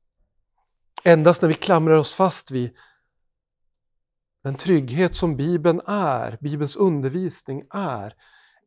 Endast 1.04 1.42
när 1.42 1.48
vi 1.48 1.54
klamrar 1.54 1.94
oss 1.94 2.14
fast 2.14 2.50
vid 2.50 2.76
den 4.44 4.54
trygghet 4.54 5.14
som 5.14 5.36
Bibeln 5.36 5.80
är, 5.86 6.38
Bibelns 6.40 6.76
undervisning 6.76 7.62
är, 7.70 8.14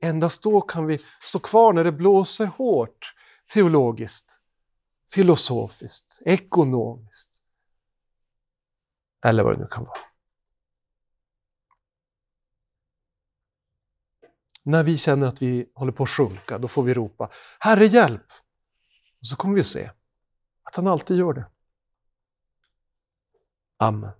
endast 0.01 0.43
då 0.43 0.61
kan 0.61 0.85
vi 0.85 0.99
stå 1.23 1.39
kvar 1.39 1.73
när 1.73 1.83
det 1.83 1.91
blåser 1.91 2.45
hårt 2.45 3.15
teologiskt, 3.53 4.41
filosofiskt, 5.11 6.21
ekonomiskt 6.25 7.41
eller 9.25 9.43
vad 9.43 9.53
det 9.53 9.59
nu 9.59 9.67
kan 9.67 9.83
vara. 9.83 9.99
När 14.63 14.83
vi 14.83 14.97
känner 14.97 15.27
att 15.27 15.41
vi 15.41 15.71
håller 15.73 15.91
på 15.91 16.03
att 16.03 16.09
sjunka, 16.09 16.57
då 16.57 16.67
får 16.67 16.83
vi 16.83 16.93
ropa 16.93 17.29
Herre 17.59 17.85
hjälp! 17.85 18.25
Och 19.25 19.29
så 19.29 19.35
kommer 19.35 19.55
vi 19.55 19.61
att 19.61 19.67
se 19.67 19.91
att 20.63 20.75
han 20.75 20.88
alltid 20.88 21.17
gör 21.17 21.33
det. 21.33 21.47
Amen. 23.77 24.11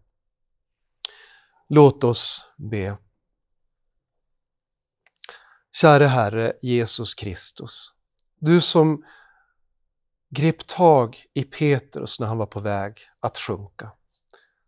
Låt 1.67 2.03
oss 2.03 2.53
be. 2.57 2.97
Käre 5.71 6.05
Herre 6.05 6.53
Jesus 6.61 7.13
Kristus, 7.13 7.93
du 8.39 8.61
som 8.61 9.05
grep 10.29 10.67
tag 10.67 11.23
i 11.33 11.43
Petrus 11.43 12.19
när 12.19 12.27
han 12.27 12.37
var 12.37 12.45
på 12.45 12.59
väg 12.59 12.97
att 13.19 13.37
sjunka. 13.37 13.91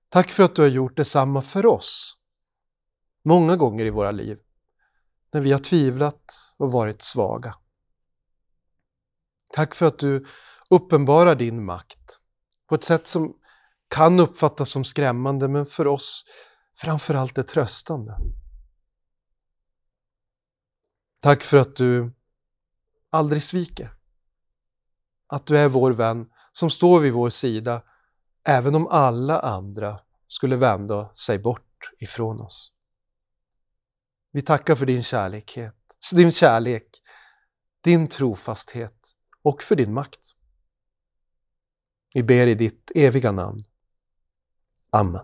Tack 0.09 0.31
för 0.31 0.43
att 0.43 0.55
du 0.55 0.61
har 0.61 0.69
gjort 0.69 0.97
detsamma 0.97 1.41
för 1.41 1.65
oss, 1.65 2.17
många 3.23 3.55
gånger 3.55 3.85
i 3.85 3.89
våra 3.89 4.11
liv, 4.11 4.39
när 5.31 5.41
vi 5.41 5.51
har 5.51 5.59
tvivlat 5.59 6.55
och 6.57 6.71
varit 6.71 7.01
svaga. 7.01 7.55
Tack 9.53 9.75
för 9.75 9.85
att 9.85 9.99
du 9.99 10.25
uppenbarar 10.69 11.35
din 11.35 11.65
makt 11.65 12.19
på 12.69 12.75
ett 12.75 12.83
sätt 12.83 13.07
som 13.07 13.33
kan 13.87 14.19
uppfattas 14.19 14.69
som 14.69 14.85
skrämmande, 14.85 15.47
men 15.47 15.65
för 15.65 15.87
oss 15.87 16.25
framförallt 16.77 17.37
är 17.37 17.43
tröstande. 17.43 18.17
Tack 21.21 21.43
för 21.43 21.57
att 21.57 21.75
du 21.75 22.13
aldrig 23.09 23.43
sviker. 23.43 23.93
Att 25.27 25.45
du 25.45 25.57
är 25.57 25.67
vår 25.67 25.91
vän 25.91 26.29
som 26.51 26.69
står 26.69 26.99
vid 26.99 27.13
vår 27.13 27.29
sida 27.29 27.81
även 28.47 28.75
om 28.75 28.87
alla 28.87 29.39
andra 29.39 29.99
skulle 30.27 30.55
vända 30.55 31.11
sig 31.15 31.39
bort 31.39 31.91
ifrån 31.99 32.41
oss. 32.41 32.73
Vi 34.31 34.41
tackar 34.41 34.75
för 34.75 34.85
din 34.85 35.03
kärlek, 35.03 35.57
din 36.13 36.31
kärlek, 36.31 36.87
din 37.83 38.07
trofasthet 38.07 38.96
och 39.47 39.63
för 39.63 39.75
din 39.75 39.93
makt. 39.93 40.35
Vi 42.13 42.23
ber 42.23 42.47
i 42.47 42.55
ditt 42.55 42.91
eviga 42.95 43.31
namn. 43.31 43.59
Amen. 44.89 45.21